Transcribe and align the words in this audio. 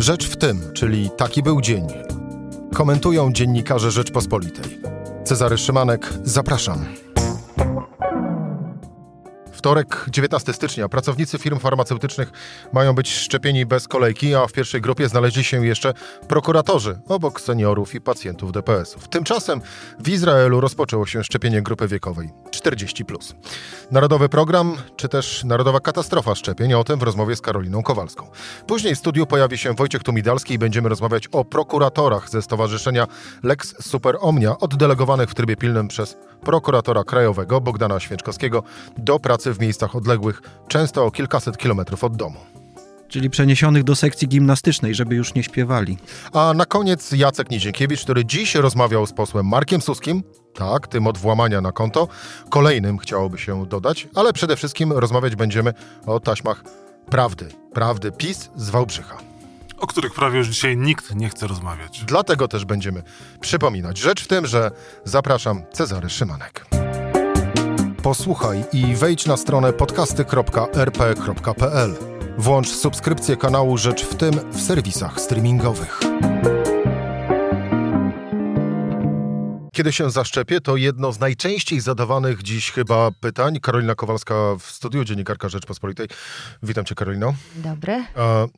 Rzecz 0.00 0.26
w 0.28 0.36
tym, 0.36 0.60
czyli 0.72 1.10
taki 1.16 1.42
był 1.42 1.60
dzień. 1.60 1.86
Komentują 2.74 3.32
dziennikarze 3.32 3.90
Rzeczpospolitej. 3.90 4.78
Cezary 5.24 5.58
Szymanek, 5.58 6.12
zapraszam. 6.24 6.84
Wtorek, 9.60 10.06
19 10.10 10.52
stycznia. 10.52 10.88
Pracownicy 10.88 11.38
firm 11.38 11.58
farmaceutycznych 11.58 12.32
mają 12.72 12.94
być 12.94 13.14
szczepieni 13.14 13.66
bez 13.66 13.88
kolejki, 13.88 14.34
a 14.34 14.46
w 14.46 14.52
pierwszej 14.52 14.80
grupie 14.80 15.08
znaleźli 15.08 15.44
się 15.44 15.66
jeszcze 15.66 15.94
prokuratorzy, 16.28 16.98
obok 17.08 17.40
seniorów 17.40 17.94
i 17.94 18.00
pacjentów 18.00 18.52
DPS-ów. 18.52 19.08
Tymczasem 19.08 19.60
w 19.98 20.08
Izraelu 20.08 20.60
rozpoczęło 20.60 21.06
się 21.06 21.24
szczepienie 21.24 21.62
grupy 21.62 21.88
wiekowej 21.88 22.30
40. 22.50 23.04
Narodowy 23.90 24.28
program, 24.28 24.76
czy 24.96 25.08
też 25.08 25.44
narodowa 25.44 25.80
katastrofa 25.80 26.34
szczepień, 26.34 26.74
o 26.74 26.84
tym 26.84 26.98
w 26.98 27.02
rozmowie 27.02 27.36
z 27.36 27.40
Karoliną 27.40 27.82
Kowalską. 27.82 28.30
Później 28.66 28.94
w 28.94 28.98
studiu 28.98 29.26
pojawi 29.26 29.58
się 29.58 29.74
Wojciech 29.74 30.02
Tumidalski 30.02 30.54
i 30.54 30.58
będziemy 30.58 30.88
rozmawiać 30.88 31.28
o 31.32 31.44
prokuratorach 31.44 32.30
ze 32.30 32.42
Stowarzyszenia 32.42 33.06
Lex 33.42 33.88
Super 33.88 34.16
Omnia, 34.20 34.58
oddelegowanych 34.58 35.30
w 35.30 35.34
trybie 35.34 35.56
pilnym 35.56 35.88
przez 35.88 36.16
prokuratora 36.44 37.04
krajowego 37.04 37.60
Bogdana 37.60 38.00
Święczkowskiego 38.00 38.62
do 38.98 39.18
pracy 39.18 39.49
w 39.54 39.60
miejscach 39.60 39.96
odległych, 39.96 40.42
często 40.68 41.04
o 41.04 41.10
kilkaset 41.10 41.56
kilometrów 41.58 42.04
od 42.04 42.16
domu. 42.16 42.38
Czyli 43.08 43.30
przeniesionych 43.30 43.84
do 43.84 43.96
sekcji 43.96 44.28
gimnastycznej, 44.28 44.94
żeby 44.94 45.14
już 45.14 45.34
nie 45.34 45.42
śpiewali. 45.42 45.98
A 46.32 46.54
na 46.54 46.66
koniec 46.66 47.12
Jacek 47.12 47.50
Nidzienkiewicz, 47.50 48.02
który 48.02 48.24
dziś 48.24 48.54
rozmawiał 48.54 49.06
z 49.06 49.12
posłem 49.12 49.46
Markiem 49.46 49.80
Suskim, 49.80 50.22
tak, 50.54 50.88
tym 50.88 51.06
od 51.06 51.18
włamania 51.18 51.60
na 51.60 51.72
konto. 51.72 52.08
Kolejnym 52.50 52.98
chciałoby 52.98 53.38
się 53.38 53.66
dodać, 53.66 54.08
ale 54.14 54.32
przede 54.32 54.56
wszystkim 54.56 54.92
rozmawiać 54.92 55.36
będziemy 55.36 55.74
o 56.06 56.20
taśmach 56.20 56.64
prawdy. 57.10 57.48
Prawdy 57.72 58.12
PiS 58.12 58.50
z 58.56 58.70
Wałbrzycha 58.70 59.30
o 59.80 59.86
których 59.86 60.14
prawie 60.14 60.38
już 60.38 60.48
dzisiaj 60.48 60.76
nikt 60.76 61.14
nie 61.14 61.28
chce 61.28 61.46
rozmawiać. 61.46 62.04
Dlatego 62.04 62.48
też 62.48 62.64
będziemy 62.64 63.02
przypominać. 63.40 63.98
Rzecz 63.98 64.24
w 64.24 64.26
tym, 64.26 64.46
że 64.46 64.70
zapraszam 65.04 65.62
Cezary 65.72 66.10
Szymanek. 66.10 66.79
Posłuchaj 68.02 68.64
i 68.72 68.94
wejdź 68.94 69.26
na 69.26 69.36
stronę 69.36 69.72
podcasty.rp.pl. 69.72 71.94
Włącz 72.38 72.68
subskrypcję 72.68 73.36
kanału 73.36 73.78
Rzecz 73.78 74.04
w 74.04 74.14
tym 74.14 74.34
w 74.52 74.60
serwisach 74.60 75.20
streamingowych. 75.20 76.00
Kiedy 79.80 79.92
się 79.92 80.10
zaszczepię, 80.10 80.60
to 80.60 80.76
jedno 80.76 81.12
z 81.12 81.20
najczęściej 81.20 81.80
zadawanych 81.80 82.42
dziś 82.42 82.70
chyba 82.70 83.10
pytań. 83.20 83.60
Karolina 83.60 83.94
Kowalska 83.94 84.34
w 84.58 84.62
studiu, 84.62 85.04
dziennikarka 85.04 85.48
Rzeczpospolitej. 85.48 86.08
Witam 86.62 86.84
cię, 86.84 86.94
Karolino. 86.94 87.34
Dobry. 87.56 87.92
E, 87.92 88.48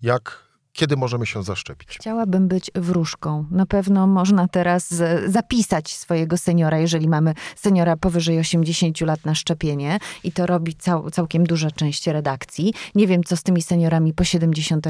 jak 0.02 0.53
kiedy 0.74 0.98
możemy 0.98 1.26
się 1.26 1.44
zaszczepić? 1.44 1.90
Chciałabym 1.90 2.48
być 2.48 2.72
wróżką. 2.76 3.46
Na 3.52 3.66
pewno 3.66 4.08
można 4.08 4.48
teraz 4.48 4.94
zapisać 5.28 5.94
swojego 5.94 6.38
seniora, 6.38 6.80
jeżeli 6.80 7.10
mamy 7.10 7.34
seniora 7.56 7.98
powyżej 7.98 8.40
80 8.40 9.02
lat 9.02 9.26
na 9.26 9.36
szczepienie 9.36 10.00
i 10.24 10.32
to 10.32 10.46
robi 10.46 10.76
cał, 10.76 11.12
całkiem 11.12 11.44
duża 11.44 11.72
część 11.72 12.08
redakcji. 12.08 12.74
Nie 12.96 13.08
wiem, 13.08 13.24
co 13.24 13.38
z 13.38 13.44
tymi 13.44 13.62
seniorami 13.62 14.14
po 14.14 14.24
70 14.24 14.88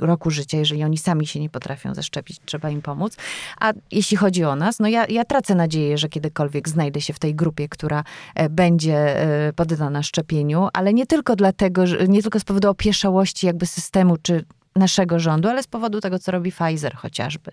roku 0.00 0.30
życia, 0.30 0.58
jeżeli 0.58 0.84
oni 0.84 0.98
sami 0.98 1.26
się 1.26 1.40
nie 1.40 1.50
potrafią 1.50 1.94
zaszczepić, 1.94 2.40
trzeba 2.44 2.70
im 2.70 2.82
pomóc. 2.82 3.16
A 3.60 3.72
jeśli 3.90 4.16
chodzi 4.16 4.44
o 4.44 4.56
nas, 4.56 4.78
no 4.78 4.88
ja, 4.88 5.06
ja 5.06 5.24
tracę 5.24 5.54
nadzieję, 5.54 5.98
że 5.98 6.08
kiedykolwiek 6.08 6.68
znajdę 6.68 7.00
się 7.00 7.12
w 7.12 7.18
tej 7.18 7.34
grupie, 7.34 7.68
która 7.68 8.04
e, 8.34 8.48
będzie 8.48 9.20
e, 9.48 9.52
poddana 9.52 10.02
szczepieniu, 10.02 10.68
ale 10.72 10.94
nie 10.94 11.06
tylko 11.06 11.36
dlatego, 11.36 11.84
nie 12.08 12.22
tylko 12.22 12.40
z 12.40 12.44
powodu 12.44 12.70
opieszałości 12.70 13.46
jakby 13.46 13.66
systemu, 13.66 14.16
czy 14.22 14.44
naszego 14.76 15.18
rządu, 15.18 15.48
ale 15.48 15.62
z 15.62 15.66
powodu 15.66 16.00
tego, 16.00 16.18
co 16.18 16.32
robi 16.32 16.52
Pfizer 16.52 16.94
chociażby. 16.94 17.50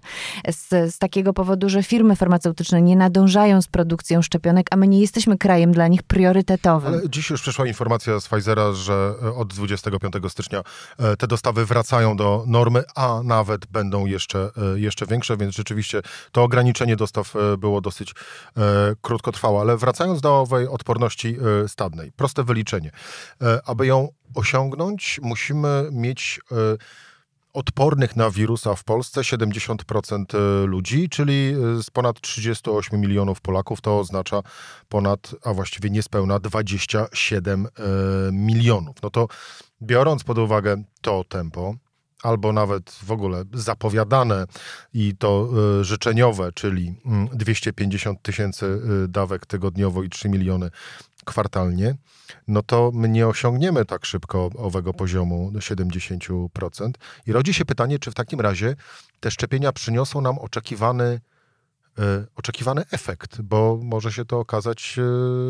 Z, 0.51 0.93
z, 0.93 0.97
takiego 0.97 1.33
powodu, 1.33 1.69
że 1.69 1.83
firmy 1.83 2.15
farmaceutyczne 2.15 2.81
nie 2.81 2.95
nadążają 2.95 3.61
z 3.61 3.67
produkcją 3.67 4.21
szczepionek, 4.21 4.67
a 4.71 4.75
my 4.75 4.87
nie 4.87 5.01
jesteśmy 5.01 5.37
krajem 5.37 5.71
dla 5.71 5.87
nich 5.87 6.03
priorytetowym. 6.03 6.93
Ale 6.93 7.09
dziś 7.09 7.29
już 7.29 7.41
przyszła 7.41 7.67
informacja 7.67 8.19
z 8.19 8.27
Pfizera, 8.27 8.73
że 8.73 9.13
e, 9.23 9.35
od 9.35 9.53
25 9.53 10.13
stycznia 10.29 10.63
e, 10.99 11.17
te 11.17 11.27
dostawy 11.27 11.65
wracają 11.65 12.15
do 12.17 12.43
normy, 12.47 12.83
a 12.95 13.21
nawet 13.23 13.65
będą 13.65 14.05
jeszcze, 14.05 14.49
e, 14.75 14.79
jeszcze 14.79 15.05
większe, 15.05 15.37
więc 15.37 15.55
rzeczywiście 15.55 16.01
to 16.31 16.43
ograniczenie 16.43 16.95
dostaw 16.95 17.33
było 17.57 17.81
dosyć 17.81 18.13
krótkotrwałe. 19.01 19.61
Ale 19.61 19.77
wracając 19.77 20.21
do 20.21 20.39
owej 20.39 20.67
odporności 20.67 21.37
stadnej, 21.67 22.11
proste 22.11 22.43
wyliczenie. 22.43 22.91
Aby 23.65 23.87
ją 23.87 24.09
osiągnąć, 24.35 25.19
musimy 25.23 25.89
mieć 25.91 26.39
odpornych 27.53 28.15
na 28.15 28.29
wirusa 28.29 28.75
w 28.75 28.83
Polsce 28.83 29.21
70% 29.21 30.37
e, 30.37 30.65
ludzi, 30.65 31.09
czyli 31.09 31.53
e, 31.77 31.83
z 31.83 31.89
ponad 31.89 32.21
38 32.21 33.01
milionów 33.01 33.41
Polaków 33.41 33.81
to 33.81 33.99
oznacza 33.99 34.41
ponad, 34.89 35.35
a 35.43 35.53
właściwie 35.53 35.89
niespełna 35.89 36.39
27 36.39 37.65
e, 37.65 37.69
milionów. 38.31 38.95
No 39.03 39.09
to 39.09 39.27
biorąc 39.81 40.23
pod 40.23 40.37
uwagę 40.37 40.83
to 41.01 41.23
tempo, 41.23 41.75
albo 42.23 42.53
nawet 42.53 42.91
w 42.91 43.11
ogóle 43.11 43.43
zapowiadane 43.53 44.45
i 44.93 45.15
to 45.19 45.49
życzeniowe, 45.83 46.51
czyli 46.51 46.95
250 47.33 48.05
mm, 48.05 48.23
tysięcy 48.23 48.81
dawek 49.07 49.45
tygodniowo 49.45 50.03
i 50.03 50.09
3 50.09 50.29
miliony 50.29 50.69
kwartalnie, 51.31 51.95
no 52.47 52.61
to 52.61 52.91
my 52.93 53.09
nie 53.09 53.27
osiągniemy 53.27 53.85
tak 53.85 54.05
szybko 54.05 54.49
owego 54.57 54.93
poziomu 54.93 55.51
70%. 55.55 56.91
I 57.27 57.31
rodzi 57.31 57.53
się 57.53 57.65
pytanie, 57.65 57.99
czy 57.99 58.11
w 58.11 58.13
takim 58.13 58.41
razie 58.41 58.75
te 59.19 59.31
szczepienia 59.31 59.71
przyniosą 59.71 60.21
nam 60.21 60.39
oczekiwany 60.39 61.19
oczekiwany 62.35 62.83
efekt, 62.91 63.41
bo 63.41 63.79
może 63.83 64.11
się 64.11 64.25
to 64.25 64.39
okazać 64.39 64.95
e, 64.97 65.01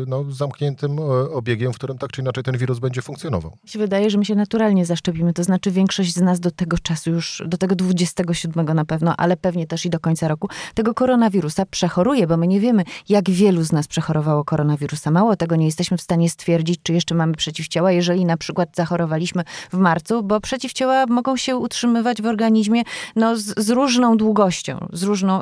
no, 0.06 0.24
zamkniętym 0.30 0.98
e, 0.98 1.02
obiegiem, 1.30 1.72
w 1.72 1.76
którym 1.76 1.98
tak 1.98 2.12
czy 2.12 2.20
inaczej 2.20 2.44
ten 2.44 2.58
wirus 2.58 2.78
będzie 2.78 3.02
funkcjonował. 3.02 3.58
Mi 3.64 3.70
się 3.70 3.78
wydaje, 3.78 4.10
że 4.10 4.18
my 4.18 4.24
się 4.24 4.34
naturalnie 4.34 4.86
zaszczepimy, 4.86 5.32
to 5.32 5.44
znaczy 5.44 5.70
większość 5.70 6.14
z 6.14 6.20
nas 6.20 6.40
do 6.40 6.50
tego 6.50 6.78
czasu 6.78 7.10
już, 7.10 7.42
do 7.46 7.58
tego 7.58 7.74
27 7.74 8.66
na 8.66 8.84
pewno, 8.84 9.14
ale 9.16 9.36
pewnie 9.36 9.66
też 9.66 9.86
i 9.86 9.90
do 9.90 10.00
końca 10.00 10.28
roku, 10.28 10.48
tego 10.74 10.94
koronawirusa 10.94 11.66
przechoruje, 11.66 12.26
bo 12.26 12.36
my 12.36 12.46
nie 12.48 12.60
wiemy, 12.60 12.84
jak 13.08 13.30
wielu 13.30 13.62
z 13.62 13.72
nas 13.72 13.88
przechorowało 13.88 14.44
koronawirusa. 14.44 15.10
Mało 15.10 15.36
tego, 15.36 15.56
nie 15.56 15.66
jesteśmy 15.66 15.96
w 15.96 16.02
stanie 16.02 16.30
stwierdzić, 16.30 16.80
czy 16.82 16.92
jeszcze 16.92 17.14
mamy 17.14 17.34
przeciwciała, 17.34 17.92
jeżeli 17.92 18.24
na 18.24 18.36
przykład 18.36 18.68
zachorowaliśmy 18.76 19.44
w 19.72 19.76
marcu, 19.76 20.22
bo 20.22 20.40
przeciwciała 20.40 21.06
mogą 21.06 21.36
się 21.36 21.56
utrzymywać 21.56 22.22
w 22.22 22.26
organizmie 22.26 22.82
no, 23.16 23.36
z, 23.36 23.64
z 23.64 23.70
różną 23.70 24.16
długością, 24.16 24.88
z 24.92 25.02
różną, 25.02 25.40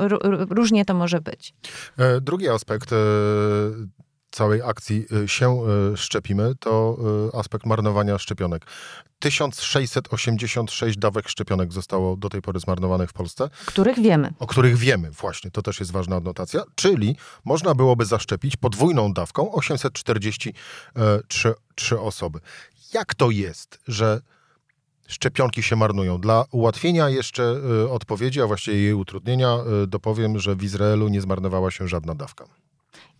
różnie 0.50 0.84
to 0.90 0.94
może 0.94 1.20
być. 1.20 1.54
E, 1.98 2.20
drugi 2.20 2.48
aspekt 2.48 2.92
e, 2.92 2.96
całej 4.30 4.62
akcji 4.62 5.06
e, 5.24 5.28
się 5.28 5.62
szczepimy, 5.96 6.52
to 6.60 6.98
aspekt 7.34 7.66
marnowania 7.66 8.18
szczepionek. 8.18 8.66
1686 9.18 10.98
dawek 10.98 11.28
szczepionek 11.28 11.72
zostało 11.72 12.16
do 12.16 12.28
tej 12.28 12.42
pory 12.42 12.60
zmarnowanych 12.60 13.10
w 13.10 13.12
Polsce. 13.12 13.44
O 13.44 13.48
których 13.66 14.00
wiemy. 14.00 14.32
O 14.38 14.46
których 14.46 14.76
wiemy, 14.76 15.10
właśnie. 15.10 15.50
To 15.50 15.62
też 15.62 15.80
jest 15.80 15.92
ważna 15.92 16.16
adnotacja. 16.16 16.62
Czyli 16.74 17.16
można 17.44 17.74
byłoby 17.74 18.04
zaszczepić 18.04 18.56
podwójną 18.56 19.12
dawką 19.12 19.52
843 19.52 22.00
osoby. 22.00 22.40
Jak 22.94 23.14
to 23.14 23.30
jest, 23.30 23.78
że 23.88 24.20
szczepionki 25.10 25.62
się 25.62 25.76
marnują. 25.76 26.18
Dla 26.18 26.44
ułatwienia 26.50 27.08
jeszcze 27.08 27.60
y, 27.84 27.90
odpowiedzi, 27.90 28.42
a 28.42 28.46
właściwie 28.46 28.76
jej 28.78 28.94
utrudnienia, 28.94 29.58
y, 29.84 29.86
dopowiem, 29.86 30.38
że 30.38 30.56
w 30.56 30.62
Izraelu 30.62 31.08
nie 31.08 31.20
zmarnowała 31.20 31.70
się 31.70 31.88
żadna 31.88 32.14
dawka. 32.14 32.44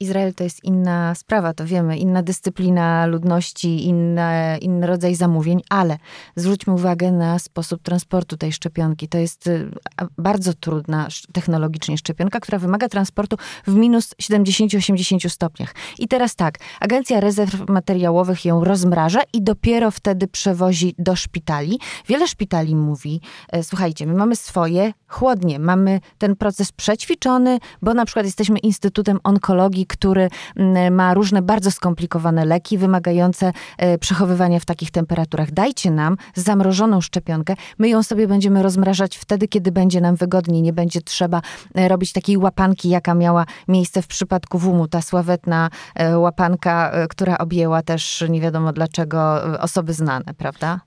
Izrael 0.01 0.35
to 0.35 0.45
jest 0.45 0.65
inna 0.65 1.15
sprawa, 1.15 1.55
to 1.55 1.67
wiemy, 1.67 1.99
inna 1.99 2.23
dyscyplina 2.23 3.07
ludności, 3.07 3.87
inna, 3.87 4.59
inny 4.59 4.87
rodzaj 4.87 5.15
zamówień, 5.15 5.61
ale 5.69 5.99
zwróćmy 6.37 6.73
uwagę 6.73 7.13
na 7.13 7.39
sposób 7.39 7.83
transportu 7.83 8.37
tej 8.37 8.53
szczepionki. 8.53 9.09
To 9.09 9.19
jest 9.19 9.47
y, 9.47 9.71
bardzo 10.19 10.55
trudna 10.55 11.09
technologicznie 11.33 11.99
szczepionka, 11.99 12.41
która 12.41 12.59
wymaga 12.59 12.89
transportu 12.89 13.37
w 13.67 13.75
minus 13.75 14.15
70-80 14.23 15.29
stopniach. 15.29 15.75
I 15.99 16.09
teraz 16.09 16.37
tak, 16.37 16.59
Agencja 16.81 17.21
Rezerw 17.21 17.69
Materiałowych 17.69 18.45
ją 18.45 18.65
rozmraża 18.65 19.21
i 19.33 19.43
dopiero 19.43 19.91
wtedy 19.91 20.29
przewozi 20.29 20.95
do 20.99 21.17
szpitali. 21.17 21.79
Wiele 22.09 22.29
szpitali 22.29 22.77
mówi, 22.77 23.21
e, 23.53 23.63
słuchajcie, 23.63 24.07
my 24.07 24.15
mamy 24.15 24.37
swoje 24.37 24.93
chłodnie, 25.09 25.59
mamy 25.59 26.01
ten 26.19 26.37
proces 26.37 26.73
przećwiczony, 26.73 27.59
bo 27.83 27.95
na 27.95 28.05
przykład 28.05 28.27
jesteśmy 28.27 28.59
Instytutem 28.59 29.19
Onkologii, 29.25 29.87
który 29.91 30.29
mm, 30.57 30.95
ma 30.95 31.15
różne 31.15 31.43
bardzo 31.43 31.71
skomplikowane 31.71 32.45
leki 32.45 32.79
wymagające 32.79 33.53
e, 33.79 33.99
przechowywania 33.99 34.61
w 34.61 34.65
takich 34.65 34.91
temperaturach. 34.91 35.51
Dajcie 35.51 35.91
nam 35.91 36.17
zamrożoną 36.35 37.01
szczepionkę, 37.01 37.55
my 37.79 37.89
ją 37.89 38.03
sobie 38.03 38.29
będziemy 38.29 38.63
rozmrażać 38.63 39.17
wtedy, 39.19 39.49
kiedy 39.49 39.73
będzie 39.73 40.01
nam 40.01 40.17
wygodniej, 40.17 40.63
nie 40.63 40.73
będzie 40.73 41.01
trzeba 41.01 41.43
e, 41.75 41.89
robić 41.89 42.13
takiej 42.13 42.39
łapanki, 42.39 42.89
jaka 42.89 43.15
miała 43.15 43.47
miejsce 43.69 44.03
w 44.03 44.07
przypadku 44.07 44.59
WUM-u, 44.59 44.89
ta 44.89 45.03
sławetna 45.03 45.71
e, 45.95 46.19
łapanka, 46.19 46.93
która 47.09 47.39
objęła 47.39 47.83
też 47.83 48.25
nie 48.29 48.41
wiadomo 48.41 48.73
dlaczego 48.73 49.43
osoby 49.61 49.93
znane, 49.93 50.35
prawda? 50.39 50.81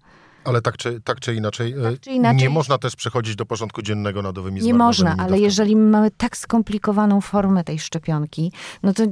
Ale 0.43 0.61
tak 0.61 0.77
czy, 0.77 1.01
tak 1.01 1.19
czy, 1.19 1.35
inaczej, 1.35 1.75
tak 1.83 1.99
czy 1.99 2.11
inaczej, 2.11 2.41
nie 2.41 2.49
można 2.49 2.77
też 2.77 2.95
przechodzić 2.95 3.35
do 3.35 3.45
porządku 3.45 3.81
dziennego 3.81 4.21
nadowymi 4.21 4.61
Nie 4.61 4.73
można, 4.73 5.15
ale 5.17 5.39
jeżeli 5.39 5.75
mamy 5.75 6.11
tak 6.11 6.37
skomplikowaną 6.37 7.21
formę 7.21 7.63
tej 7.63 7.79
szczepionki, 7.79 8.51
no 8.83 8.93
to 8.93 9.03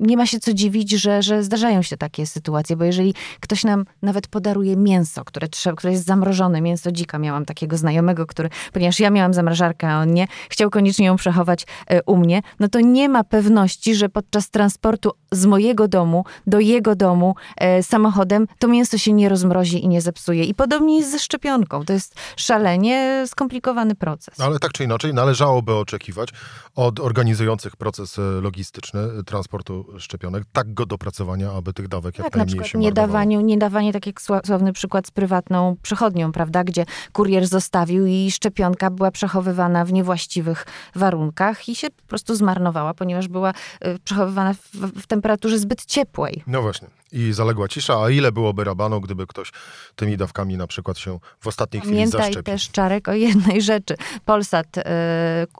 nie 0.00 0.16
ma 0.16 0.26
się 0.26 0.40
co 0.40 0.54
dziwić, 0.54 0.90
że, 0.90 1.22
że 1.22 1.42
zdarzają 1.42 1.82
się 1.82 1.96
takie 1.96 2.26
sytuacje, 2.26 2.76
bo 2.76 2.84
jeżeli 2.84 3.14
ktoś 3.40 3.64
nam 3.64 3.84
nawet 4.02 4.26
podaruje 4.26 4.76
mięso, 4.76 5.24
które, 5.24 5.48
trzeba, 5.48 5.76
które 5.76 5.92
jest 5.92 6.04
zamrożone, 6.04 6.60
mięso 6.60 6.92
dzika, 6.92 7.18
miałam 7.18 7.44
takiego 7.44 7.76
znajomego, 7.76 8.26
który, 8.26 8.48
ponieważ 8.72 9.00
ja 9.00 9.10
miałam 9.10 9.34
zamrażarkę, 9.34 9.88
a 9.88 10.00
on 10.00 10.14
nie, 10.14 10.26
chciał 10.48 10.70
koniecznie 10.70 11.06
ją 11.06 11.16
przechować 11.16 11.66
e, 11.86 12.02
u 12.02 12.16
mnie, 12.16 12.42
no 12.60 12.68
to 12.68 12.80
nie 12.80 13.08
ma 13.08 13.24
pewności, 13.24 13.94
że 13.94 14.08
podczas 14.08 14.50
transportu 14.50 15.10
z 15.32 15.46
mojego 15.46 15.88
domu 15.88 16.24
do 16.46 16.60
jego 16.60 16.94
domu 16.94 17.34
e, 17.56 17.82
samochodem 17.82 18.46
to 18.58 18.68
mięso 18.68 18.98
się 18.98 19.12
nie 19.12 19.28
rozmrozi 19.28 19.84
i 19.84 19.88
nie 19.88 20.00
zepsuje. 20.00 20.44
I 20.44 20.54
podobnie 20.54 20.77
podobnie 20.78 20.98
jest 20.98 21.10
ze 21.10 21.18
szczepionką. 21.18 21.84
To 21.84 21.92
jest 21.92 22.14
szalenie 22.36 23.24
skomplikowany 23.26 23.94
proces. 23.94 24.40
Ale 24.40 24.58
tak 24.58 24.72
czy 24.72 24.84
inaczej 24.84 25.14
należałoby 25.14 25.74
oczekiwać 25.74 26.28
od 26.74 27.00
organizujących 27.00 27.76
proces 27.76 28.18
e, 28.18 28.22
logistyczny 28.22 29.00
e, 29.00 29.22
transportu 29.22 29.86
szczepionek 29.98 30.44
tak 30.52 30.74
go 30.74 30.86
dopracowania, 30.86 31.52
aby 31.52 31.72
tych 31.72 31.88
dawek 31.88 32.18
jak 32.18 32.26
tak, 32.26 32.36
najmniej 32.36 32.56
na 32.56 32.62
przykład 32.62 32.68
się 32.68 32.78
nie 32.78 32.92
dawaniu, 32.92 33.40
nie 33.40 33.58
dawanie, 33.58 33.92
tak 33.92 34.06
jak 34.06 34.22
sławny 34.22 34.72
przykład 34.72 35.06
z 35.06 35.10
prywatną 35.10 35.76
przechodnią, 35.82 36.32
prawda, 36.32 36.64
gdzie 36.64 36.84
kurier 37.12 37.46
zostawił 37.46 38.06
i 38.06 38.30
szczepionka 38.30 38.90
była 38.90 39.10
przechowywana 39.10 39.84
w 39.84 39.92
niewłaściwych 39.92 40.66
warunkach 40.94 41.68
i 41.68 41.74
się 41.76 41.90
po 41.90 42.02
prostu 42.06 42.34
zmarnowała, 42.34 42.94
ponieważ 42.94 43.28
była 43.28 43.52
e, 43.80 43.98
przechowywana 43.98 44.54
w, 44.54 45.00
w 45.02 45.06
temperaturze 45.06 45.58
zbyt 45.58 45.84
ciepłej. 45.84 46.42
No 46.46 46.62
właśnie 46.62 46.88
i 47.12 47.32
zaległa 47.32 47.68
cisza, 47.68 48.02
a 48.02 48.10
ile 48.10 48.32
byłoby 48.32 48.64
rabanu, 48.64 49.00
gdyby 49.00 49.26
ktoś 49.26 49.52
tymi 49.96 50.16
dawkami 50.16 50.56
na 50.56 50.66
przykład 50.66 50.98
się 50.98 51.18
w 51.40 51.46
ostatniej 51.46 51.80
chwili 51.80 51.96
Pamiętaj 51.96 52.20
zaszczepił. 52.20 52.42
też, 52.42 52.70
Czarek, 52.70 53.08
o 53.08 53.12
jednej 53.12 53.62
rzeczy. 53.62 53.94
Polsat, 54.24 54.76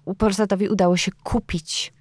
yy, 0.07 0.15
Polsatowi 0.15 0.69
udało 0.69 0.97
się 0.97 1.13
kupić 1.23 1.93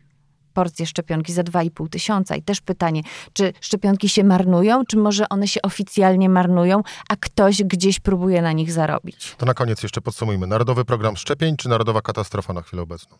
porcję 0.53 0.85
szczepionki 0.85 1.33
za 1.33 1.43
2,5 1.43 1.89
tysiąca. 1.89 2.35
I 2.35 2.41
też 2.41 2.61
pytanie, 2.61 3.01
czy 3.33 3.53
szczepionki 3.61 4.09
się 4.09 4.23
marnują, 4.23 4.85
czy 4.85 4.97
może 4.97 5.29
one 5.29 5.47
się 5.47 5.61
oficjalnie 5.61 6.29
marnują, 6.29 6.83
a 7.09 7.15
ktoś 7.15 7.63
gdzieś 7.63 7.99
próbuje 7.99 8.41
na 8.41 8.51
nich 8.51 8.71
zarobić? 8.71 9.35
To 9.37 9.45
na 9.45 9.53
koniec 9.53 9.83
jeszcze 9.83 10.01
podsumujmy. 10.01 10.47
Narodowy 10.47 10.85
program 10.85 11.17
szczepień, 11.17 11.57
czy 11.57 11.69
narodowa 11.69 12.01
katastrofa 12.01 12.53
na 12.53 12.61
chwilę 12.61 12.81
obecną? 12.81 13.17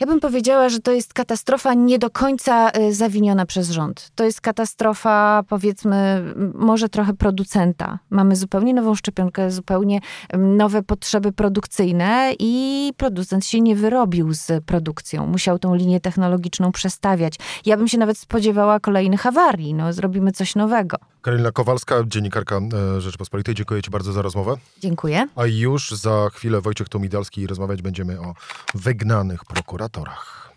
Ja 0.00 0.06
bym 0.06 0.20
powiedziała, 0.20 0.68
że 0.68 0.80
to 0.80 0.92
jest 0.92 1.14
katastrofa 1.14 1.74
nie 1.74 1.98
do 1.98 2.10
końca 2.10 2.70
y, 2.70 2.94
zawiniona 2.94 3.46
przez 3.46 3.70
rząd. 3.70 4.10
To 4.14 4.24
jest 4.24 4.40
katastrofa, 4.40 5.42
powiedzmy, 5.48 6.22
może 6.54 6.88
trochę 6.88 7.14
producenta. 7.14 7.98
Mamy 8.10 8.36
zupełnie 8.36 8.74
nową 8.74 8.94
szczepionkę, 8.94 9.50
zupełnie 9.50 10.00
nowe 10.38 10.82
potrzeby 10.82 11.32
produkcyjne 11.32 12.32
i 12.38 12.92
producent 12.96 13.46
się 13.46 13.60
nie 13.60 13.76
wyrobił 13.76 14.34
z 14.34 14.64
produkcją. 14.64 15.26
Musiał 15.26 15.58
tą 15.58 15.74
linię 15.74 16.00
technologiczną 16.00 16.72
przestawiać. 16.72 17.34
Ja 17.66 17.76
bym 17.76 17.88
się 17.88 17.98
nawet 17.98 18.18
spodziewała 18.18 18.80
kolejnych 18.80 19.26
awarii. 19.26 19.74
No, 19.74 19.92
zrobimy 19.92 20.32
coś 20.32 20.54
nowego. 20.54 20.96
Karolina 21.26 21.52
Kowalska, 21.52 22.04
dziennikarka 22.06 22.56
e, 22.56 23.00
Rzeczypospolitej. 23.00 23.54
Dziękuję 23.54 23.82
Ci 23.82 23.90
bardzo 23.90 24.12
za 24.12 24.22
rozmowę. 24.22 24.56
Dziękuję. 24.78 25.28
A 25.36 25.46
już 25.46 25.90
za 25.90 26.30
chwilę 26.32 26.60
Wojciech 26.60 26.88
Tomidalski 26.88 27.40
i 27.40 27.46
rozmawiać 27.46 27.82
będziemy 27.82 28.20
o 28.20 28.34
wygnanych 28.74 29.44
prokuratorach. 29.44 30.52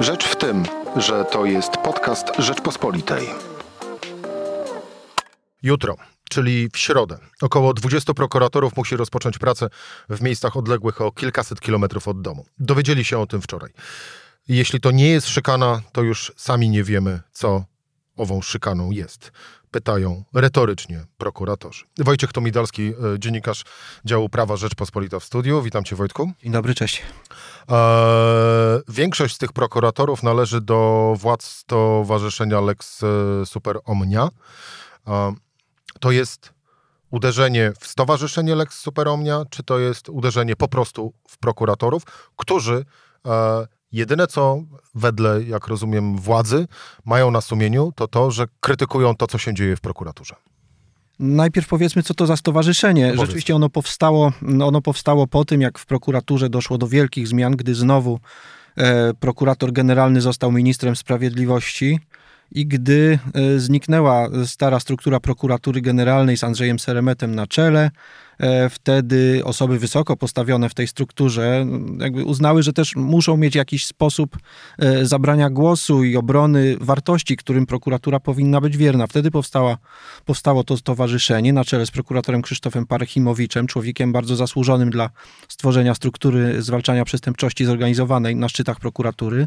Rzecz 0.00 0.24
w 0.24 0.36
tym, 0.36 0.64
że 0.96 1.24
to 1.24 1.44
jest 1.44 1.76
podcast 1.76 2.26
Rzeczpospolitej. 2.38 3.28
Jutro, 5.62 5.96
czyli 6.28 6.68
w 6.72 6.78
środę, 6.78 7.18
około 7.42 7.74
20 7.74 8.14
prokuratorów 8.14 8.76
musi 8.76 8.96
rozpocząć 8.96 9.38
pracę 9.38 9.68
w 10.08 10.22
miejscach 10.22 10.56
odległych 10.56 11.00
o 11.00 11.12
kilkaset 11.12 11.60
kilometrów 11.60 12.08
od 12.08 12.22
domu. 12.22 12.46
Dowiedzieli 12.58 13.04
się 13.04 13.18
o 13.18 13.26
tym 13.26 13.42
wczoraj. 13.42 13.70
Jeśli 14.48 14.80
to 14.80 14.90
nie 14.90 15.08
jest 15.08 15.28
szykana, 15.28 15.82
to 15.92 16.02
już 16.02 16.32
sami 16.36 16.68
nie 16.68 16.84
wiemy, 16.84 17.20
co 17.32 17.69
ową 18.20 18.42
szykaną 18.42 18.90
jest? 18.90 19.32
Pytają 19.70 20.24
retorycznie 20.34 21.04
prokuratorzy. 21.18 21.84
Wojciech 21.98 22.32
Tomidalski, 22.32 22.82
e, 22.82 22.94
dziennikarz 23.18 23.64
działu 24.04 24.28
prawa 24.28 24.56
Rzeczpospolita 24.56 25.20
w 25.20 25.24
studiu. 25.24 25.62
Witam 25.62 25.84
cię 25.84 25.96
Wojtku. 25.96 26.32
Dzień 26.42 26.52
dobry, 26.52 26.74
cześć. 26.74 27.02
Eee, 27.68 28.80
większość 28.88 29.34
z 29.34 29.38
tych 29.38 29.52
prokuratorów 29.52 30.22
należy 30.22 30.60
do 30.60 31.14
władz 31.18 31.44
Stowarzyszenia 31.44 32.60
Lex 32.60 33.02
e, 33.02 33.06
Super 33.46 33.78
Omnia. 33.84 34.28
Eee, 35.06 35.34
to 36.00 36.10
jest 36.10 36.52
uderzenie 37.10 37.72
w 37.80 37.86
Stowarzyszenie 37.86 38.54
Lex 38.54 38.78
Super 38.78 39.08
Omnia, 39.08 39.42
czy 39.50 39.62
to 39.62 39.78
jest 39.78 40.08
uderzenie 40.08 40.56
po 40.56 40.68
prostu 40.68 41.12
w 41.28 41.38
prokuratorów, 41.38 42.02
którzy 42.36 42.84
e, 43.26 43.66
Jedyne, 43.92 44.26
co 44.26 44.62
wedle, 44.94 45.42
jak 45.42 45.66
rozumiem, 45.66 46.16
władzy 46.16 46.66
mają 47.04 47.30
na 47.30 47.40
sumieniu, 47.40 47.92
to 47.96 48.08
to, 48.08 48.30
że 48.30 48.46
krytykują 48.60 49.16
to, 49.16 49.26
co 49.26 49.38
się 49.38 49.54
dzieje 49.54 49.76
w 49.76 49.80
prokuraturze. 49.80 50.34
Najpierw 51.18 51.68
powiedzmy, 51.68 52.02
co 52.02 52.14
to 52.14 52.26
za 52.26 52.36
stowarzyszenie. 52.36 53.12
No 53.16 53.20
Rzeczywiście 53.20 53.56
ono 53.56 53.68
powstało, 53.68 54.32
ono 54.62 54.82
powstało 54.82 55.26
po 55.26 55.44
tym, 55.44 55.60
jak 55.60 55.78
w 55.78 55.86
prokuraturze 55.86 56.48
doszło 56.48 56.78
do 56.78 56.88
wielkich 56.88 57.28
zmian, 57.28 57.56
gdy 57.56 57.74
znowu 57.74 58.20
e, 58.76 59.14
prokurator 59.14 59.72
generalny 59.72 60.20
został 60.20 60.52
ministrem 60.52 60.96
sprawiedliwości 60.96 61.98
i 62.52 62.66
gdy 62.66 63.18
e, 63.34 63.58
zniknęła 63.58 64.28
stara 64.46 64.80
struktura 64.80 65.20
prokuratury 65.20 65.80
generalnej 65.80 66.36
z 66.36 66.44
Andrzejem 66.44 66.78
Seremetem 66.78 67.34
na 67.34 67.46
czele, 67.46 67.90
wtedy 68.70 69.42
osoby 69.44 69.78
wysoko 69.78 70.16
postawione 70.16 70.68
w 70.68 70.74
tej 70.74 70.86
strukturze 70.86 71.66
jakby 71.98 72.24
uznały, 72.24 72.62
że 72.62 72.72
też 72.72 72.96
muszą 72.96 73.36
mieć 73.36 73.54
jakiś 73.54 73.86
sposób 73.86 74.36
e, 74.78 75.06
zabrania 75.06 75.50
głosu 75.50 76.04
i 76.04 76.16
obrony 76.16 76.76
wartości, 76.80 77.36
którym 77.36 77.66
prokuratura 77.66 78.20
powinna 78.20 78.60
być 78.60 78.76
wierna. 78.76 79.06
Wtedy 79.06 79.30
powstała, 79.30 79.78
powstało 80.24 80.64
to 80.64 80.76
stowarzyszenie 80.76 81.52
na 81.52 81.64
czele 81.64 81.86
z 81.86 81.90
prokuratorem 81.90 82.42
Krzysztofem 82.42 82.86
Parchimowiczem, 82.86 83.66
człowiekiem 83.66 84.12
bardzo 84.12 84.36
zasłużonym 84.36 84.90
dla 84.90 85.10
stworzenia 85.48 85.94
struktury 85.94 86.62
zwalczania 86.62 87.04
przestępczości 87.04 87.64
zorganizowanej 87.64 88.36
na 88.36 88.48
szczytach 88.48 88.80
prokuratury. 88.80 89.46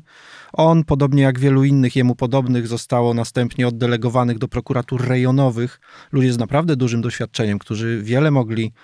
On, 0.54 0.84
podobnie 0.84 1.24
jak 1.24 1.40
wielu 1.40 1.64
innych 1.64 1.96
jemu 1.96 2.16
podobnych, 2.16 2.68
zostało 2.68 3.14
następnie 3.14 3.68
oddelegowanych 3.68 4.38
do 4.38 4.48
prokuratur 4.48 5.08
rejonowych. 5.08 5.80
Ludzie 6.12 6.34
z 6.34 6.38
naprawdę 6.38 6.76
dużym 6.76 7.02
doświadczeniem, 7.02 7.60
którzy 7.60 8.02
wiele 8.04 8.32
mogli 8.32 8.64
E, 8.64 8.83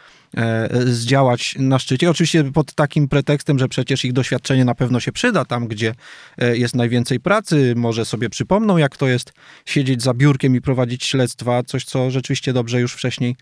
zdziałać 0.86 1.56
na 1.60 1.80
szczycie. 1.80 2.10
Oczywiście 2.10 2.52
pod 2.52 2.74
takim 2.74 3.08
pretekstem, 3.08 3.60
że 3.60 3.68
przecież 3.68 4.06
ich 4.06 4.14
doświadczenie 4.14 4.66
na 4.66 4.76
pewno 4.76 5.00
się 5.00 5.12
przyda 5.12 5.46
tam, 5.46 5.68
gdzie 5.68 5.96
e, 6.38 6.58
jest 6.58 6.76
najwięcej 6.76 7.20
pracy. 7.20 7.74
Może 7.76 8.06
sobie 8.06 8.30
przypomną, 8.30 8.78
jak 8.78 8.98
to 8.98 9.08
jest 9.08 9.34
siedzieć 9.66 10.04
za 10.04 10.14
biurkiem 10.14 10.56
i 10.56 10.62
prowadzić 10.62 11.06
śledztwa, 11.06 11.64
coś 11.64 11.86
co 11.86 12.12
rzeczywiście 12.12 12.54
dobrze 12.54 12.82
już 12.82 12.94
wcześniej 12.94 13.36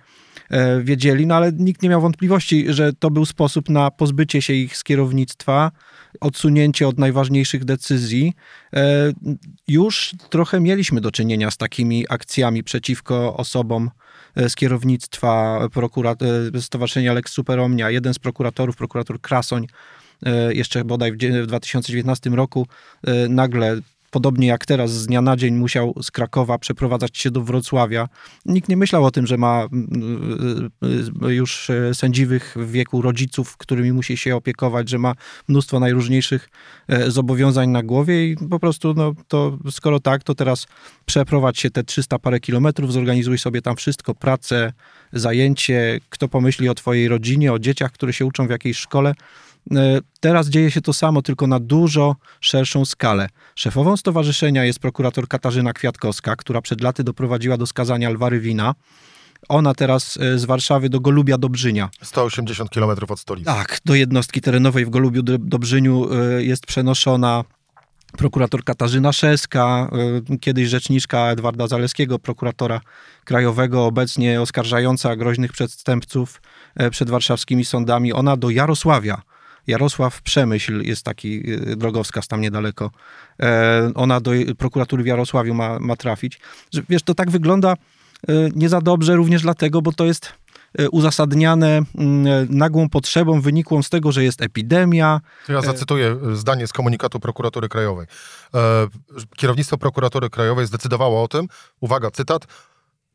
e, 0.49 0.83
wiedzieli, 0.83 1.27
no 1.27 1.35
ale 1.35 1.51
nikt 1.51 1.81
nie 1.81 1.89
miał 1.89 2.01
wątpliwości, 2.01 2.65
że 2.69 2.93
to 2.93 3.11
był 3.11 3.25
sposób 3.25 3.69
na 3.69 3.91
pozbycie 3.91 4.41
się 4.41 4.53
ich 4.53 4.77
z 4.77 4.83
kierownictwa, 4.83 5.71
odsunięcie 6.21 6.87
od 6.87 6.99
najważniejszych 6.99 7.65
decyzji. 7.65 8.33
Już 9.67 10.15
trochę 10.29 10.59
mieliśmy 10.59 11.01
do 11.01 11.11
czynienia 11.11 11.51
z 11.51 11.57
takimi 11.57 12.05
akcjami 12.09 12.63
przeciwko 12.63 13.37
osobom, 13.37 13.89
z 14.47 14.55
kierownictwa 14.55 15.59
prokurat- 15.73 16.19
Stowarzyszenia 16.59 17.13
Lex 17.13 17.31
Superomnia, 17.31 17.89
jeden 17.89 18.13
z 18.13 18.19
prokuratorów, 18.19 18.75
prokurator 18.75 19.21
Krasoń, 19.21 19.67
e, 20.25 20.53
jeszcze 20.53 20.85
bodaj 20.85 21.11
w 21.11 21.17
dzie- 21.17 21.43
w 21.43 21.47
2019 21.47 22.35
roku, 22.35 22.67
e, 23.07 23.27
nagle 23.29 23.77
podobnie 24.17 24.47
jak 24.47 24.65
teraz, 24.65 24.91
z 24.91 25.07
dnia 25.07 25.21
na 25.21 25.37
dzień 25.37 25.53
musiał 25.53 25.93
z 26.01 26.11
Krakowa 26.11 26.57
przeprowadzać 26.57 27.17
się 27.17 27.31
do 27.31 27.41
Wrocławia. 27.41 28.07
Nikt 28.45 28.69
nie 28.69 28.77
myślał 28.77 29.05
o 29.05 29.11
tym, 29.11 29.27
że 29.27 29.37
ma 29.37 29.67
mm, 29.71 30.71
y, 30.83 31.27
y, 31.27 31.33
już 31.35 31.69
e, 31.69 31.93
sędziwych 31.93 32.55
w 32.59 32.71
wieku 32.71 33.01
rodziców, 33.01 33.57
którymi 33.57 33.91
musi 33.91 34.17
się 34.17 34.35
opiekować, 34.35 34.89
że 34.89 34.97
ma 34.97 35.13
mnóstwo 35.47 35.79
najróżniejszych 35.79 36.49
e, 36.87 37.11
zobowiązań 37.11 37.69
na 37.69 37.83
głowie 37.83 38.27
i 38.27 38.37
po 38.49 38.59
prostu, 38.59 38.93
no 38.93 39.13
to 39.27 39.57
skoro 39.71 39.99
tak, 39.99 40.23
to 40.23 40.35
teraz 40.35 40.67
przeprowadź 41.05 41.59
się 41.59 41.69
te 41.69 41.83
300 41.83 42.19
parę 42.19 42.39
kilometrów, 42.39 42.93
zorganizuj 42.93 43.37
sobie 43.37 43.61
tam 43.61 43.75
wszystko, 43.75 44.15
pracę, 44.15 44.73
zajęcie, 45.13 45.99
kto 46.09 46.27
pomyśli 46.27 46.69
o 46.69 46.75
twojej 46.75 47.07
rodzinie, 47.07 47.53
o 47.53 47.59
dzieciach, 47.59 47.91
które 47.91 48.13
się 48.13 48.25
uczą 48.25 48.47
w 48.47 48.49
jakiejś 48.49 48.77
szkole. 48.77 49.13
E, 49.75 49.99
Teraz 50.19 50.49
dzieje 50.49 50.71
się 50.71 50.81
to 50.81 50.93
samo, 50.93 51.21
tylko 51.21 51.47
na 51.47 51.59
dużo 51.59 52.15
szerszą 52.41 52.85
skalę. 52.85 53.29
Szefową 53.55 53.97
stowarzyszenia 53.97 54.65
jest 54.65 54.79
prokurator 54.79 55.27
Katarzyna 55.27 55.73
Kwiatkowska, 55.73 56.35
która 56.35 56.61
przed 56.61 56.81
laty 56.81 57.03
doprowadziła 57.03 57.57
do 57.57 57.65
skazania 57.65 58.07
Alwary 58.07 58.39
Wina. 58.39 58.75
Ona 59.49 59.73
teraz 59.73 60.17
e, 60.17 60.39
z 60.39 60.45
Warszawy 60.45 60.89
do 60.89 60.99
Golubia 60.99 61.37
Dobrzynia. 61.37 61.89
180 62.03 62.69
km 62.69 62.91
od 63.09 63.19
stolicy. 63.19 63.45
Tak, 63.45 63.79
do 63.85 63.95
jednostki 63.95 64.41
terenowej 64.41 64.85
w 64.85 64.89
Golubiu 64.89 65.21
Dob- 65.23 65.45
Dobrzyniu 65.45 66.09
e, 66.13 66.43
jest 66.43 66.65
przenoszona 66.65 67.43
prokurator 68.17 68.63
Katarzyna 68.63 69.13
Szeska, 69.13 69.91
kiedyś 70.41 70.69
rzeczniczka 70.69 71.19
Edwarda 71.31 71.67
Zaleskiego, 71.67 72.19
prokuratora 72.19 72.81
krajowego, 73.25 73.85
obecnie 73.85 74.41
oskarżająca 74.41 75.15
groźnych 75.15 75.51
przestępców 75.51 76.41
przed 76.91 77.09
warszawskimi 77.09 77.65
sądami. 77.65 78.13
Ona 78.13 78.37
do 78.37 78.49
Jarosławia. 78.49 79.21
Jarosław 79.67 80.21
Przemyśl 80.21 80.81
jest 80.81 81.03
taki 81.05 81.43
e, 81.71 81.75
drogowskaz 81.75 82.27
tam 82.27 82.41
niedaleko. 82.41 82.91
E, 83.41 83.91
Ona 83.95 84.19
do 84.21 84.31
prokuratury 84.57 85.03
w 85.03 85.05
Jarosławiu 85.05 85.53
ma, 85.53 85.79
ma 85.79 85.95
trafić. 85.95 86.39
Wiesz, 86.89 87.03
to 87.03 87.15
tak 87.15 87.31
wygląda 87.31 87.73
e, 87.73 88.33
nie 88.55 88.69
za 88.69 88.81
dobrze 88.81 89.15
również 89.15 89.41
dlatego, 89.41 89.81
bo 89.81 89.91
to 89.91 90.05
jest 90.05 90.33
e, 90.79 90.89
uzasadniane 90.89 91.81
mm, 91.95 92.47
nagłą 92.57 92.89
potrzebą 92.89 93.41
wynikłą 93.41 93.83
z 93.83 93.89
tego, 93.89 94.11
że 94.11 94.23
jest 94.23 94.41
epidemia. 94.41 95.21
Ja 95.49 95.61
zacytuję 95.61 96.17
e, 96.31 96.35
zdanie 96.35 96.67
z 96.67 96.73
komunikatu 96.73 97.19
prokuratury 97.19 97.69
krajowej. 97.69 98.07
E, 98.53 98.87
Kierownictwo 99.35 99.77
prokuratury 99.77 100.29
krajowej 100.29 100.67
zdecydowało 100.67 101.23
o 101.23 101.27
tym, 101.27 101.47
uwaga, 101.79 102.11
cytat, 102.11 102.47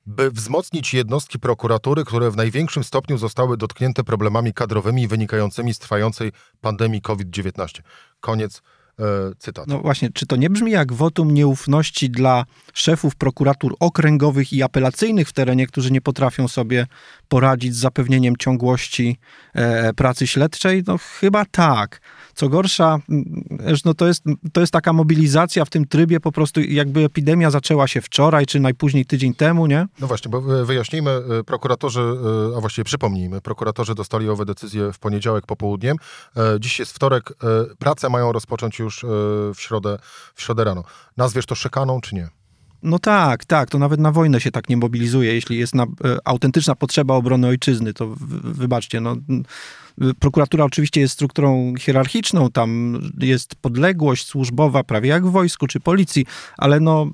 by 0.06 0.30
wzmocnić 0.30 0.94
jednostki 0.94 1.38
prokuratury, 1.38 2.04
które 2.04 2.30
w 2.30 2.36
największym 2.36 2.84
stopniu 2.84 3.18
zostały 3.18 3.56
dotknięte 3.56 4.04
problemami 4.04 4.52
kadrowymi 4.52 5.08
wynikającymi 5.08 5.74
z 5.74 5.78
trwającej 5.78 6.32
pandemii 6.60 7.00
COVID-19. 7.00 7.80
Koniec 8.20 8.62
e, 8.98 9.02
cytatu. 9.38 9.70
No 9.70 9.78
właśnie, 9.78 10.10
czy 10.14 10.26
to 10.26 10.36
nie 10.36 10.50
brzmi 10.50 10.72
jak 10.72 10.92
wotum 10.92 11.34
nieufności 11.34 12.10
dla 12.10 12.44
szefów 12.74 13.16
prokuratur 13.16 13.76
okręgowych 13.80 14.52
i 14.52 14.62
apelacyjnych 14.62 15.28
w 15.28 15.32
terenie, 15.32 15.66
którzy 15.66 15.90
nie 15.90 16.00
potrafią 16.00 16.48
sobie 16.48 16.86
poradzić 17.28 17.74
z 17.74 17.78
zapewnieniem 17.78 18.36
ciągłości 18.36 19.18
e, 19.54 19.94
pracy 19.94 20.26
śledczej? 20.26 20.82
No 20.86 20.98
chyba 20.98 21.44
tak. 21.44 22.00
Co 22.34 22.48
gorsza, 22.48 22.98
no 23.84 23.94
to, 23.94 24.06
jest, 24.06 24.24
to 24.52 24.60
jest 24.60 24.72
taka 24.72 24.92
mobilizacja 24.92 25.64
w 25.64 25.70
tym 25.70 25.86
trybie 25.86 26.20
po 26.20 26.32
prostu 26.32 26.60
jakby 26.60 27.04
epidemia 27.04 27.50
zaczęła 27.50 27.86
się 27.88 28.00
wczoraj, 28.00 28.46
czy 28.46 28.60
najpóźniej 28.60 29.06
tydzień 29.06 29.34
temu, 29.34 29.66
nie? 29.66 29.86
No 30.00 30.06
właśnie, 30.06 30.30
bo 30.30 30.40
wyjaśnijmy, 30.40 31.10
e, 31.10 31.44
prokuratorzy, 31.44 32.00
e, 32.00 32.56
a 32.56 32.60
właściwie 32.60 32.84
przypomnijmy, 32.84 33.40
prokuratorzy 33.40 33.94
dostali 33.94 34.28
owe 34.28 34.44
decyzje 34.44 34.92
w 34.92 34.98
poniedziałek 34.98 35.46
popołudniem. 35.46 35.96
E, 36.36 36.60
Dziś 36.60 36.78
jest 36.78 36.92
wtorek, 36.92 37.30
e, 37.30 37.34
pracę 37.78 38.08
mają 38.08 38.32
rozpocząć 38.32 38.78
już 38.78 39.04
e, 39.04 39.06
w 39.54 39.60
środę, 39.60 39.98
w 40.34 40.42
środę 40.42 40.64
rano. 40.64 40.84
Nazwiesz 41.16 41.46
to 41.46 41.54
szykaną, 41.54 42.00
czy 42.00 42.14
nie? 42.14 42.28
No 42.82 42.98
tak, 42.98 43.44
tak, 43.44 43.70
to 43.70 43.78
nawet 43.78 44.00
na 44.00 44.12
wojnę 44.12 44.40
się 44.40 44.50
tak 44.50 44.68
nie 44.68 44.76
mobilizuje. 44.76 45.34
Jeśli 45.34 45.58
jest 45.58 45.74
na, 45.74 45.82
e, 45.82 45.86
autentyczna 46.24 46.74
potrzeba 46.74 47.14
obrony 47.14 47.46
ojczyzny, 47.46 47.94
to 47.94 48.06
w, 48.06 48.18
wybaczcie, 48.58 49.00
no, 49.00 49.16
prokuratura 50.18 50.64
oczywiście 50.64 51.00
jest 51.00 51.14
strukturą 51.14 51.74
hierarchiczną, 51.78 52.50
tam 52.50 53.00
jest 53.18 53.54
podległość 53.54 54.26
służbowa, 54.26 54.84
prawie 54.84 55.08
jak 55.08 55.26
w 55.26 55.30
wojsku 55.30 55.66
czy 55.66 55.80
policji, 55.80 56.26
ale 56.58 56.80
no, 56.80 57.06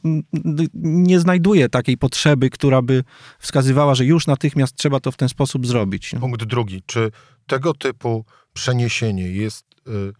nie 0.75 1.21
znajduje 1.21 1.69
takiej 1.69 1.97
potrzeby, 1.97 2.51
która 2.51 2.83
by 2.83 3.05
wskazywała, 3.39 3.95
że 3.95 4.05
już 4.05 4.27
natychmiast 4.27 4.75
trzeba 4.75 5.01
to 5.01 5.13
w 5.13 5.17
ten 5.17 5.29
sposób 5.29 5.67
zrobić. 5.67 6.15
Punkt 6.21 6.45
drugi. 6.45 6.83
Czy 6.87 7.11
tego 7.47 7.75
typu 7.75 8.25
przeniesienie 8.53 9.33
jest 9.33 9.65
y, 9.89 10.13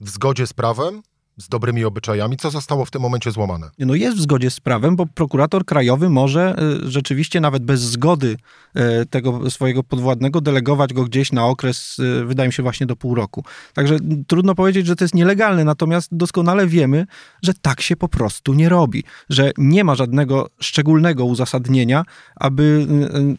w 0.00 0.10
zgodzie 0.10 0.46
z 0.46 0.52
prawem, 0.52 1.02
z 1.36 1.48
dobrymi 1.48 1.84
obyczajami? 1.84 2.36
Co 2.36 2.50
zostało 2.50 2.84
w 2.84 2.90
tym 2.90 3.02
momencie 3.02 3.30
złamane? 3.30 3.70
No 3.78 3.94
jest 3.94 4.16
w 4.16 4.20
zgodzie 4.20 4.50
z 4.50 4.60
prawem, 4.60 4.96
bo 4.96 5.06
prokurator 5.06 5.64
krajowy 5.64 6.10
może 6.10 6.56
y, 6.84 6.90
rzeczywiście 6.90 7.40
nawet 7.40 7.64
bez 7.64 7.80
zgody 7.80 8.36
y, 8.76 9.06
tego 9.06 9.50
swojego 9.50 9.82
podwładnego 9.82 10.40
delegować 10.40 10.92
go 10.92 11.04
gdzieś 11.04 11.32
na 11.32 11.46
okres, 11.46 11.98
y, 11.98 12.24
wydaje 12.24 12.48
mi 12.48 12.52
się, 12.52 12.62
właśnie 12.62 12.86
do 12.86 12.96
pół 12.96 13.14
roku. 13.14 13.44
Także 13.74 13.96
trudno 14.26 14.54
powiedzieć, 14.54 14.86
że 14.86 14.96
to 14.96 15.04
jest 15.04 15.14
nielegalne, 15.14 15.64
natomiast 15.64 16.08
doskonale 16.12 16.66
wiemy, 16.66 17.06
że 17.42 17.54
tak 17.54 17.80
się 17.80 17.96
po 17.96 18.08
prostu 18.08 18.54
nie 18.54 18.68
robi, 18.68 19.04
że 19.30 19.52
nie 19.58 19.84
ma 19.84 19.94
żadnego 19.94 20.48
szczególnego 20.60 21.24
uzasadnienia, 21.24 22.04
aby, 22.36 22.86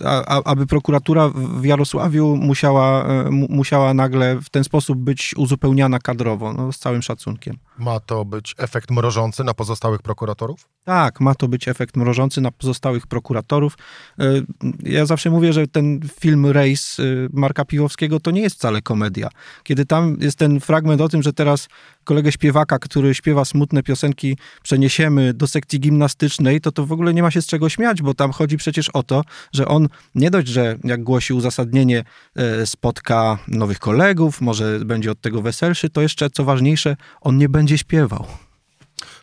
a, 0.05 0.43
aby 0.43 0.67
prokuratura 0.67 1.29
w 1.35 1.65
Jarosławiu 1.65 2.35
musiała, 2.35 3.05
mu- 3.29 3.47
musiała 3.49 3.93
nagle 3.93 4.41
w 4.41 4.49
ten 4.49 4.63
sposób 4.63 4.99
być 4.99 5.33
uzupełniana 5.37 5.99
kadrowo, 5.99 6.53
no, 6.53 6.71
z 6.71 6.79
całym 6.79 7.01
szacunkiem. 7.01 7.57
Ma 7.81 7.99
to 7.99 8.25
być 8.25 8.55
efekt 8.57 8.91
mrożący 8.91 9.43
na 9.43 9.53
pozostałych 9.53 10.01
prokuratorów? 10.01 10.69
Tak, 10.83 11.19
ma 11.19 11.35
to 11.35 11.47
być 11.47 11.67
efekt 11.67 11.97
mrożący 11.97 12.41
na 12.41 12.51
pozostałych 12.51 13.07
prokuratorów. 13.07 13.77
Y, 14.21 14.45
Ja 14.83 15.05
zawsze 15.05 15.29
mówię, 15.29 15.53
że 15.53 15.67
ten 15.67 15.99
film 16.19 16.45
Rejs 16.45 16.99
y, 16.99 17.29
Marka 17.33 17.65
Piwowskiego 17.65 18.19
to 18.19 18.31
nie 18.31 18.41
jest 18.41 18.55
wcale 18.55 18.81
komedia. 18.81 19.29
Kiedy 19.63 19.85
tam 19.85 20.17
jest 20.19 20.37
ten 20.37 20.59
fragment 20.59 21.01
o 21.01 21.09
tym, 21.09 21.23
że 21.23 21.33
teraz 21.33 21.67
kolegę 22.03 22.31
śpiewaka, 22.31 22.79
który 22.79 23.15
śpiewa 23.15 23.45
smutne 23.45 23.83
piosenki, 23.83 24.37
przeniesiemy 24.63 25.33
do 25.33 25.47
sekcji 25.47 25.79
gimnastycznej, 25.79 26.61
to 26.61 26.71
to 26.71 26.85
w 26.85 26.91
ogóle 26.91 27.13
nie 27.13 27.21
ma 27.21 27.31
się 27.31 27.41
z 27.41 27.47
czego 27.47 27.69
śmiać, 27.69 28.01
bo 28.01 28.13
tam 28.13 28.31
chodzi 28.31 28.57
przecież 28.57 28.89
o 28.89 29.03
to, 29.03 29.23
że 29.53 29.67
on 29.67 29.87
nie 30.15 30.31
dość, 30.31 30.47
że 30.47 30.77
jak 30.83 31.03
głosi 31.03 31.33
uzasadnienie, 31.33 32.03
e, 32.35 32.65
spotka 32.65 33.37
nowych 33.47 33.79
kolegów, 33.79 34.41
może 34.41 34.79
będzie 34.85 35.11
od 35.11 35.21
tego 35.21 35.41
weselszy, 35.41 35.89
to 35.89 36.01
jeszcze, 36.01 36.29
co 36.29 36.43
ważniejsze, 36.43 36.95
on 37.21 37.37
nie 37.37 37.49
będzie 37.49 37.77
śpiewał. 37.77 38.25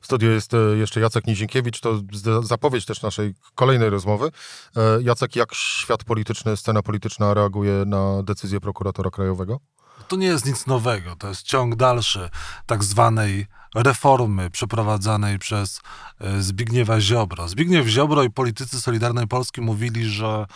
W 0.01 0.05
studiu 0.05 0.31
jest 0.31 0.55
e, 0.55 0.57
jeszcze 0.77 1.01
Jacek 1.01 1.27
Nizienkiewicz, 1.27 1.81
to 1.81 2.01
zapowiedź 2.43 2.85
też 2.85 3.03
naszej 3.03 3.35
kolejnej 3.55 3.91
rozmowy. 3.91 4.31
E, 4.77 5.03
Jacek, 5.03 5.37
jak 5.37 5.55
świat 5.55 6.05
polityczny, 6.05 6.57
scena 6.57 6.83
polityczna 6.83 7.35
reaguje 7.35 7.85
na 7.87 8.23
decyzję 8.23 8.61
prokuratora 8.61 9.11
krajowego? 9.11 9.61
To 10.09 10.17
nie 10.17 10.27
jest 10.27 10.47
nic 10.47 10.67
nowego, 10.67 11.17
to 11.17 11.29
jest 11.29 11.43
ciąg 11.43 11.77
dalszy 11.77 12.31
tak 12.67 12.85
zwanej 12.85 13.47
reformy 13.75 14.51
przeprowadzanej 14.51 15.39
przez 15.39 15.81
e, 16.21 16.43
Zbigniewa 16.43 17.01
Ziobro. 17.01 17.49
Zbigniew 17.49 17.87
Ziobro 17.87 18.23
i 18.23 18.31
politycy 18.31 18.81
Solidarnej 18.81 19.27
Polski 19.27 19.61
mówili, 19.61 20.05
że 20.05 20.47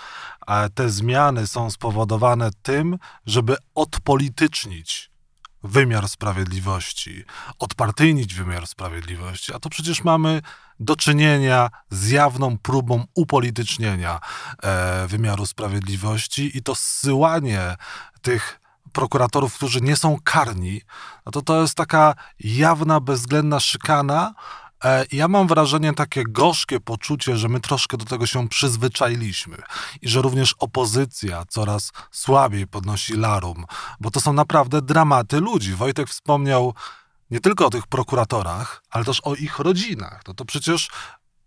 e, 0.47 0.71
te 0.71 0.91
zmiany 0.91 1.47
są 1.47 1.71
spowodowane 1.71 2.51
tym, 2.63 2.99
żeby 3.27 3.57
odpolitycznić 3.75 5.11
wymiar 5.65 6.09
sprawiedliwości, 6.09 7.25
odpartyjnić 7.59 8.35
wymiar 8.35 8.67
sprawiedliwości, 8.67 9.55
a 9.55 9.59
to 9.59 9.69
przecież 9.69 10.05
mamy 10.05 10.43
do 10.81 10.97
czynienia 10.97 11.71
z 11.91 12.11
jawną 12.11 12.59
próbą 12.59 13.05
upolitycznienia 13.15 14.21
e, 14.63 15.07
wymiaru 15.07 15.47
sprawiedliwości 15.47 16.59
i 16.59 16.63
to 16.63 16.75
zsyłanie 16.75 17.77
tych 18.23 18.62
prokuratorów, 18.93 19.55
którzy 19.55 19.81
nie 19.81 19.97
są 19.97 20.19
karni, 20.25 20.81
no 21.27 21.33
to 21.33 21.43
to 21.43 21.61
jest 21.63 21.75
taka 21.75 22.15
jawna, 22.41 23.01
bezwzględna 23.01 23.61
szykana. 23.61 24.35
E, 24.85 25.07
Ja 25.13 25.29
mam 25.29 25.47
wrażenie, 25.47 25.93
takie 25.93 26.25
gorzkie 26.29 26.81
poczucie, 26.81 27.37
że 27.37 27.49
my 27.49 27.61
troszkę 27.61 27.97
do 27.97 28.05
tego 28.05 28.27
się 28.27 28.49
przyzwyczailiśmy 28.49 29.57
i 30.03 30.09
że 30.09 30.23
również 30.23 30.55
opozycja 30.59 31.45
coraz 31.49 31.93
słabiej 32.11 32.67
podnosi 32.67 33.17
larum, 33.17 33.65
bo 34.01 34.11
to 34.11 34.21
są 34.21 34.33
naprawdę 34.33 34.83
dramaty 34.83 35.41
ludzi. 35.41 35.75
Wojtek 35.75 36.09
wspomniał 36.09 36.75
nie 37.31 37.41
tylko 37.41 37.67
o 37.67 37.71
tych 37.71 37.87
prokuratorach, 37.87 38.83
ale 38.91 39.05
też 39.05 39.21
o 39.21 39.35
ich 39.35 39.59
rodzinach. 39.59 40.21
No 40.29 40.35
to 40.35 40.45
przecież 40.45 40.91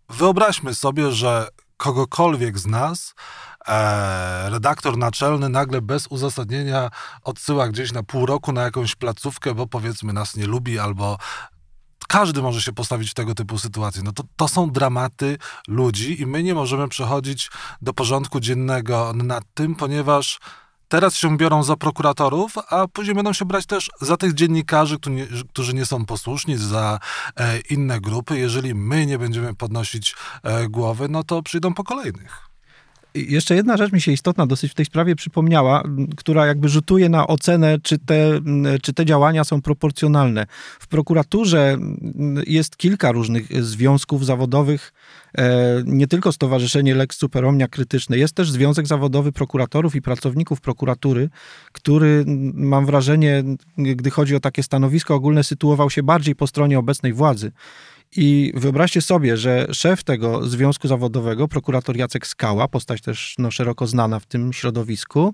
wyobraźmy 0.08 0.74
sobie, 0.74 1.12
że 1.12 1.48
kogokolwiek 1.76 2.58
z 2.58 2.66
nas 2.66 3.14
redaktor 4.48 4.98
naczelny 4.98 5.48
nagle 5.48 5.82
bez 5.82 6.06
uzasadnienia 6.06 6.90
odsyła 7.22 7.68
gdzieś 7.68 7.92
na 7.92 8.02
pół 8.02 8.26
roku 8.26 8.52
na 8.52 8.62
jakąś 8.62 8.94
placówkę, 8.94 9.54
bo 9.54 9.66
powiedzmy 9.66 10.12
nas 10.12 10.36
nie 10.36 10.46
lubi 10.46 10.78
albo 10.78 11.18
każdy 12.08 12.42
może 12.42 12.62
się 12.62 12.72
postawić 12.72 13.10
w 13.10 13.14
tego 13.14 13.34
typu 13.34 13.58
sytuacji. 13.58 14.02
No 14.04 14.12
to, 14.12 14.22
to 14.36 14.48
są 14.48 14.70
dramaty 14.70 15.38
ludzi 15.68 16.22
i 16.22 16.26
my 16.26 16.42
nie 16.42 16.54
możemy 16.54 16.88
przechodzić 16.88 17.50
do 17.82 17.92
porządku 17.92 18.40
dziennego 18.40 19.12
nad 19.14 19.44
tym, 19.54 19.74
ponieważ 19.74 20.38
teraz 20.88 21.14
się 21.14 21.36
biorą 21.36 21.62
za 21.62 21.76
prokuratorów, 21.76 22.54
a 22.70 22.88
później 22.88 23.14
będą 23.14 23.32
się 23.32 23.44
brać 23.44 23.66
też 23.66 23.90
za 24.00 24.16
tych 24.16 24.34
dziennikarzy, 24.34 24.96
którzy 25.48 25.74
nie 25.74 25.86
są 25.86 26.04
posłuszni, 26.04 26.56
za 26.56 26.98
e, 27.36 27.58
inne 27.58 28.00
grupy. 28.00 28.38
Jeżeli 28.38 28.74
my 28.74 29.06
nie 29.06 29.18
będziemy 29.18 29.54
podnosić 29.54 30.14
e, 30.42 30.68
głowy, 30.68 31.08
no 31.08 31.24
to 31.24 31.42
przyjdą 31.42 31.74
po 31.74 31.84
kolejnych. 31.84 32.55
Jeszcze 33.16 33.54
jedna 33.54 33.76
rzecz 33.76 33.92
mi 33.92 34.00
się 34.00 34.12
istotna 34.12 34.46
dosyć 34.46 34.72
w 34.72 34.74
tej 34.74 34.86
sprawie 34.86 35.16
przypomniała, 35.16 35.82
która 36.16 36.46
jakby 36.46 36.68
rzutuje 36.68 37.08
na 37.08 37.26
ocenę, 37.26 37.78
czy 37.82 37.98
te, 37.98 38.40
czy 38.82 38.92
te 38.92 39.04
działania 39.04 39.44
są 39.44 39.62
proporcjonalne. 39.62 40.46
W 40.80 40.86
prokuraturze 40.86 41.78
jest 42.46 42.76
kilka 42.76 43.12
różnych 43.12 43.64
związków 43.64 44.26
zawodowych, 44.26 44.92
e, 45.38 45.82
nie 45.86 46.06
tylko 46.06 46.32
Stowarzyszenie 46.32 46.94
Lex 46.94 47.18
Superomnia 47.18 47.68
Krytyczne, 47.68 48.18
jest 48.18 48.34
też 48.34 48.50
Związek 48.50 48.86
Zawodowy 48.86 49.32
Prokuratorów 49.32 49.94
i 49.94 50.02
Pracowników 50.02 50.60
Prokuratury, 50.60 51.28
który 51.72 52.24
mam 52.54 52.86
wrażenie, 52.86 53.44
gdy 53.78 54.10
chodzi 54.10 54.36
o 54.36 54.40
takie 54.40 54.62
stanowisko 54.62 55.14
ogólne, 55.14 55.44
sytuował 55.44 55.90
się 55.90 56.02
bardziej 56.02 56.36
po 56.36 56.46
stronie 56.46 56.78
obecnej 56.78 57.12
władzy. 57.12 57.52
I 58.16 58.52
wyobraźcie 58.54 59.02
sobie, 59.02 59.36
że 59.36 59.66
szef 59.72 60.04
tego 60.04 60.48
związku 60.48 60.88
zawodowego, 60.88 61.48
prokurator 61.48 61.96
Jacek 61.96 62.26
Skała, 62.26 62.68
postać 62.68 63.00
też 63.00 63.34
no, 63.38 63.50
szeroko 63.50 63.86
znana 63.86 64.20
w 64.20 64.26
tym 64.26 64.52
środowisku, 64.52 65.32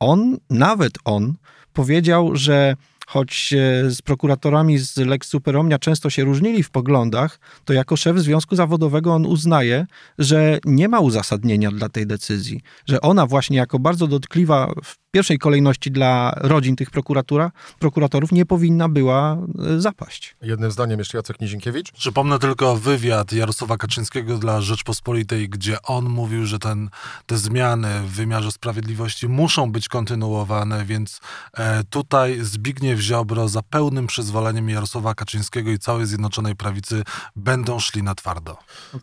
on, 0.00 0.36
nawet 0.50 0.92
on, 1.04 1.34
powiedział, 1.72 2.36
że 2.36 2.76
choć 3.06 3.54
z 3.88 4.02
prokuratorami 4.02 4.78
z 4.78 4.96
Lex 4.96 5.28
Superomnia 5.28 5.78
często 5.78 6.10
się 6.10 6.24
różnili 6.24 6.62
w 6.62 6.70
poglądach, 6.70 7.40
to 7.64 7.72
jako 7.72 7.96
szef 7.96 8.18
związku 8.18 8.56
zawodowego 8.56 9.14
on 9.14 9.26
uznaje, 9.26 9.86
że 10.18 10.58
nie 10.64 10.88
ma 10.88 11.00
uzasadnienia 11.00 11.70
dla 11.70 11.88
tej 11.88 12.06
decyzji, 12.06 12.60
że 12.88 13.00
ona 13.00 13.26
właśnie 13.26 13.56
jako 13.56 13.78
bardzo 13.78 14.06
dotkliwa 14.06 14.72
w 14.84 14.96
pierwszej 15.16 15.38
kolejności 15.38 15.90
dla 15.90 16.32
rodzin 16.36 16.76
tych 16.76 16.90
prokuratura, 16.90 17.50
prokuratorów 17.78 18.32
nie 18.32 18.46
powinna 18.46 18.88
była 18.88 19.38
e, 19.76 19.80
zapaść. 19.80 20.36
Jednym 20.42 20.70
zdaniem 20.70 20.98
jeszcze 20.98 21.18
Jacek 21.18 21.40
Nizinkiewicz. 21.40 21.92
Przypomnę 21.92 22.38
tylko 22.38 22.76
wywiad 22.76 23.32
Jarosława 23.32 23.76
Kaczyńskiego 23.76 24.38
dla 24.38 24.60
Rzeczpospolitej, 24.60 25.48
gdzie 25.48 25.82
on 25.82 26.08
mówił, 26.08 26.46
że 26.46 26.58
ten, 26.58 26.90
te 27.26 27.38
zmiany 27.38 27.88
w 28.00 28.10
wymiarze 28.10 28.52
sprawiedliwości 28.52 29.28
muszą 29.28 29.72
być 29.72 29.88
kontynuowane, 29.88 30.84
więc 30.84 31.20
e, 31.54 31.84
tutaj 31.84 32.38
Zbigniew 32.40 33.00
Ziobro 33.00 33.48
za 33.48 33.62
pełnym 33.62 34.06
przyzwoleniem 34.06 34.68
Jarosława 34.68 35.14
Kaczyńskiego 35.14 35.70
i 35.70 35.78
całej 35.78 36.06
Zjednoczonej 36.06 36.56
Prawicy 36.56 37.02
będą 37.36 37.80
szli 37.80 38.02
na 38.02 38.14
twardo. 38.14 38.56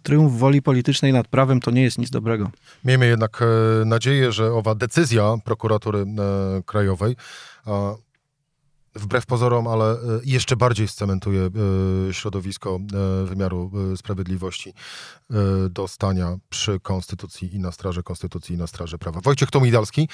Triumf 0.03 0.34
woli 0.34 0.62
politycznej 0.62 1.13
nad 1.13 1.27
prawem 1.27 1.60
to 1.60 1.72
nie 1.72 1.84
jest 1.84 1.98
nic 1.98 2.10
dobrego. 2.10 2.51
Miejmy 2.86 3.08
jednak 3.08 3.41
e, 3.41 3.86
nadzieję, 3.86 4.32
że 4.32 4.53
owa 4.53 4.75
decyzja 4.75 5.36
prokuratury 5.43 6.02
krajowej. 6.65 7.15
Wbrew 8.95 9.25
pozorom, 9.25 9.67
ale 9.67 9.91
e, 9.91 9.98
jeszcze 10.24 10.55
bardziej 10.55 10.88
scementuje 10.88 11.41
e, 12.10 12.13
środowisko 12.13 12.79
wymiaru 13.25 13.72
sprawiedliwości 13.95 14.74
do 15.69 15.88
stania 15.88 16.38
przy 16.50 16.79
Konstytucji 16.79 17.55
i 17.55 17.60
na 17.60 17.72
straży 17.72 18.03
Konstytucji 18.03 18.55
i 18.55 18.57
na 18.57 18.67
straży 18.67 18.98
prawa. 18.98 19.22
Wojciech 19.22 19.51
Tomidalski, 19.51 20.10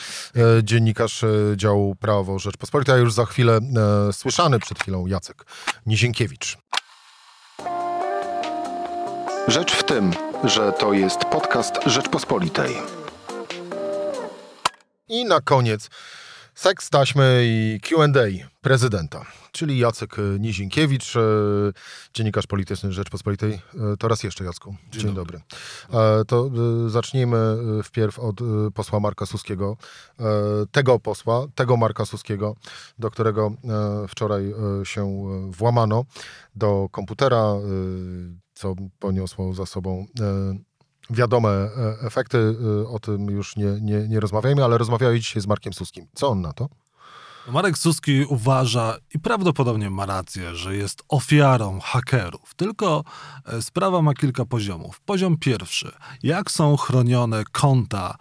dziennikarz 0.63 1.25
działu 1.55 1.95
Prawo 1.95 2.39
Rzeczpospolitej, 2.39 2.95
a 2.95 2.97
już 2.97 3.13
za 3.13 3.25
chwilę 3.25 3.59
słyszany 4.11 4.59
przed 4.59 4.79
chwilą 4.79 5.07
Jacek 5.07 5.45
Nizienkiewicz. 5.85 6.57
Rzecz 9.47 9.71
w 9.71 9.83
tym, 9.83 10.11
że 10.43 10.71
to 10.71 10.93
jest 10.93 11.19
podcast 11.19 11.75
Rzeczpospolitej. 11.85 12.98
I 15.09 15.25
na 15.25 15.41
koniec 15.41 15.89
seks, 16.55 16.89
taśmy 16.89 17.41
i 17.43 17.79
Q&A 17.83 18.47
prezydenta, 18.61 19.25
czyli 19.51 19.77
Jacek 19.77 20.15
Nizinkiewicz, 20.39 21.15
e, 21.15 21.21
dziennikarz 22.13 22.47
polityczny 22.47 22.91
Rzeczpospolitej. 22.91 23.53
E, 23.53 23.97
to 23.99 24.07
raz 24.07 24.23
jeszcze, 24.23 24.43
Jacku. 24.43 24.75
Dzień, 24.91 25.01
Dzień 25.01 25.13
dobry. 25.13 25.39
dobry. 25.89 26.21
E, 26.21 26.25
to 26.25 26.49
zacznijmy 26.89 27.37
wpierw 27.83 28.19
od 28.19 28.35
posła 28.73 28.99
Marka 28.99 29.25
Suskiego. 29.25 29.77
Tego 30.71 30.99
posła, 30.99 31.45
tego 31.55 31.77
Marka 31.77 32.05
Suskiego, 32.05 32.55
do 32.99 33.11
którego 33.11 33.51
wczoraj 34.07 34.53
się 34.83 35.25
włamano 35.49 36.05
do 36.55 36.87
komputera, 36.91 37.53
co 38.53 38.75
poniosło 38.99 39.53
za 39.53 39.65
sobą 39.65 40.05
wiadome 41.09 41.49
e, 41.49 41.69
efekty, 42.07 42.37
e, 42.37 42.87
o 42.87 42.99
tym 42.99 43.29
już 43.29 43.55
nie, 43.55 43.77
nie, 43.81 44.07
nie 44.07 44.19
rozmawiajmy, 44.19 44.63
ale 44.63 44.77
rozmawiałem 44.77 45.17
dzisiaj 45.17 45.41
z 45.41 45.47
Markiem 45.47 45.73
Suskim. 45.73 46.07
Co 46.13 46.29
on 46.29 46.41
na 46.41 46.53
to? 46.53 46.69
Marek 47.47 47.77
Suski 47.77 48.25
uważa 48.25 48.97
i 49.15 49.19
prawdopodobnie 49.19 49.89
ma 49.89 50.05
rację, 50.05 50.55
że 50.55 50.75
jest 50.75 51.03
ofiarą 51.07 51.79
hakerów. 51.79 52.55
Tylko 52.55 53.03
e, 53.45 53.61
sprawa 53.61 54.01
ma 54.01 54.13
kilka 54.13 54.45
poziomów. 54.45 55.01
Poziom 55.01 55.37
pierwszy. 55.37 55.91
Jak 56.23 56.51
są 56.51 56.77
chronione 56.77 57.43
konta 57.51 58.15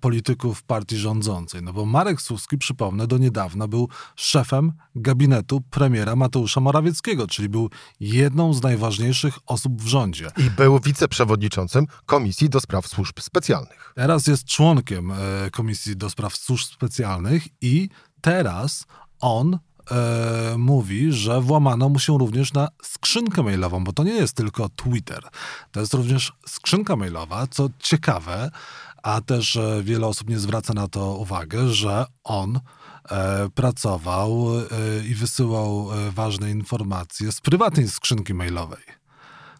polityków 0.00 0.62
partii 0.62 0.96
rządzącej. 0.96 1.62
No 1.62 1.72
bo 1.72 1.86
Marek 1.86 2.22
Suski, 2.22 2.58
przypomnę, 2.58 3.06
do 3.06 3.18
niedawna 3.18 3.68
był 3.68 3.88
szefem 4.16 4.72
gabinetu 4.94 5.60
premiera 5.60 6.16
Mateusza 6.16 6.60
Morawieckiego, 6.60 7.26
czyli 7.26 7.48
był 7.48 7.70
jedną 8.00 8.54
z 8.54 8.62
najważniejszych 8.62 9.38
osób 9.46 9.82
w 9.82 9.86
rządzie. 9.86 10.30
I 10.36 10.50
był 10.50 10.80
wiceprzewodniczącym 10.80 11.86
Komisji 12.06 12.50
do 12.50 12.60
Spraw 12.60 12.86
Służb 12.86 13.20
Specjalnych. 13.20 13.92
Teraz 13.94 14.26
jest 14.26 14.44
członkiem 14.44 15.10
e, 15.10 15.16
Komisji 15.50 15.96
do 15.96 16.10
Spraw 16.10 16.36
Służb 16.36 16.66
Specjalnych 16.72 17.46
i 17.60 17.88
teraz 18.20 18.86
on 19.20 19.58
E, 19.90 20.54
mówi, 20.58 21.12
że 21.12 21.40
włamano 21.40 21.88
mu 21.88 21.98
się 21.98 22.18
również 22.18 22.52
na 22.52 22.68
skrzynkę 22.82 23.42
mailową, 23.42 23.84
bo 23.84 23.92
to 23.92 24.04
nie 24.04 24.12
jest 24.12 24.36
tylko 24.36 24.68
Twitter. 24.68 25.22
To 25.72 25.80
jest 25.80 25.94
również 25.94 26.32
skrzynka 26.46 26.96
mailowa, 26.96 27.46
co 27.46 27.68
ciekawe, 27.78 28.50
a 29.02 29.20
też 29.20 29.56
e, 29.56 29.82
wiele 29.82 30.06
osób 30.06 30.28
nie 30.28 30.38
zwraca 30.38 30.74
na 30.74 30.88
to 30.88 31.16
uwagę, 31.16 31.68
że 31.68 32.06
on 32.24 32.60
e, 33.10 33.48
pracował 33.54 34.46
e, 34.58 35.06
i 35.06 35.14
wysyłał 35.14 35.88
e, 35.92 36.10
ważne 36.10 36.50
informacje 36.50 37.32
z 37.32 37.40
prywatnej 37.40 37.88
skrzynki 37.88 38.34
mailowej 38.34 38.93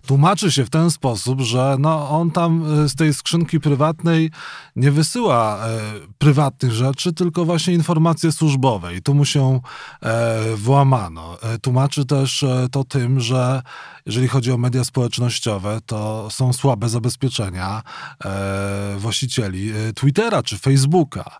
tłumaczy 0.07 0.53
się 0.53 0.65
w 0.65 0.71
ten 0.71 0.91
sposób, 0.91 1.41
że 1.41 1.77
no, 1.79 2.11
on 2.11 2.31
tam 2.31 2.65
e, 2.85 2.89
z 2.89 2.95
tej 2.95 3.15
skrzynki 3.15 3.61
prywatnej 3.61 4.31
nie 4.77 4.91
wysyła 4.91 5.67
e, 5.67 5.81
prywatnych 6.19 6.73
rzeczy, 6.73 7.13
tylko 7.13 7.45
właśnie 7.45 7.75
informacje 7.75 8.33
służbowe 8.33 8.95
i 8.95 9.03
tu 9.03 9.15
mu 9.15 9.25
się 9.25 9.61
e, 10.03 10.57
włamano. 10.57 11.43
E, 11.43 11.59
tłumaczy 11.59 12.05
też 12.05 12.43
e, 12.43 12.69
to 12.71 12.85
tym, 12.85 13.21
że 13.21 13.63
jeżeli 14.07 14.29
chodzi 14.29 14.53
o 14.53 14.59
media 14.59 14.85
społecznościowe, 14.85 15.79
to 15.87 16.31
są 16.31 16.53
słabe 16.53 16.89
zabezpieczenia 16.89 17.83
e, 18.25 18.97
właścicieli 18.99 19.73
Twittera 19.95 20.43
czy 20.43 20.59
Facebooka. 20.59 21.39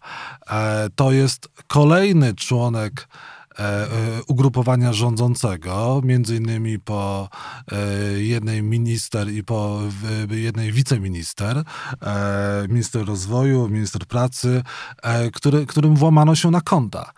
to 0.95 1.13
jest 1.13 1.49
kolejny 1.67 2.35
członek 2.35 3.09
ugrupowania 4.27 4.93
rządzącego, 4.93 6.01
między 6.05 6.37
innymi 6.37 6.79
po 6.79 7.29
e, 7.73 7.77
jednej 8.23 8.63
minister 8.63 9.31
i 9.31 9.45
po 9.45 9.81
jednej 10.31 10.73
wiceminister, 10.73 11.63
minister 12.69 13.07
rozwoju, 13.07 13.69
minister 13.69 14.07
pracy, 14.07 14.63
który, 15.33 15.67
którym 15.67 15.97
włamano 15.97 16.35
się 16.35 16.51
na 16.51 16.61
konta. 16.61 17.13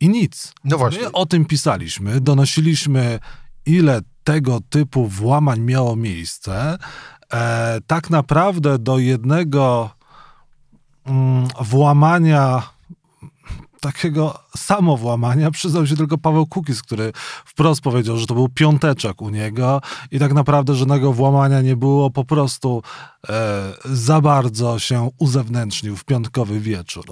I 0.00 0.08
nic. 0.08 0.52
No 0.64 0.78
właśnie. 0.78 1.02
My 1.02 1.12
o 1.12 1.26
tym 1.26 1.44
pisaliśmy, 1.44 2.20
donosiliśmy, 2.20 3.18
ile 3.66 4.00
tego 4.24 4.60
typu 4.70 5.06
włamań 5.06 5.60
miało 5.60 5.96
miejsce. 5.96 6.78
tak 7.86 8.10
naprawdę 8.10 8.78
do 8.78 8.98
jednego 8.98 9.90
mm, 11.06 11.48
włamania 11.60 12.75
takiego 13.80 14.38
samowłamania 14.56 15.50
przyznał 15.50 15.86
się 15.86 15.96
tylko 15.96 16.18
Paweł 16.18 16.46
Kukis, 16.46 16.82
który 16.82 17.12
wprost 17.44 17.80
powiedział, 17.80 18.16
że 18.16 18.26
to 18.26 18.34
był 18.34 18.48
piąteczek 18.48 19.22
u 19.22 19.30
niego 19.30 19.80
i 20.10 20.18
tak 20.18 20.32
naprawdę 20.32 20.74
żadnego 20.74 21.12
włamania 21.12 21.60
nie 21.60 21.76
było, 21.76 22.10
po 22.10 22.24
prostu 22.24 22.82
e, 23.28 23.72
za 23.84 24.20
bardzo 24.20 24.78
się 24.78 25.10
uzewnętrznił 25.18 25.96
w 25.96 26.04
piątkowy 26.04 26.60
wieczór. 26.60 27.04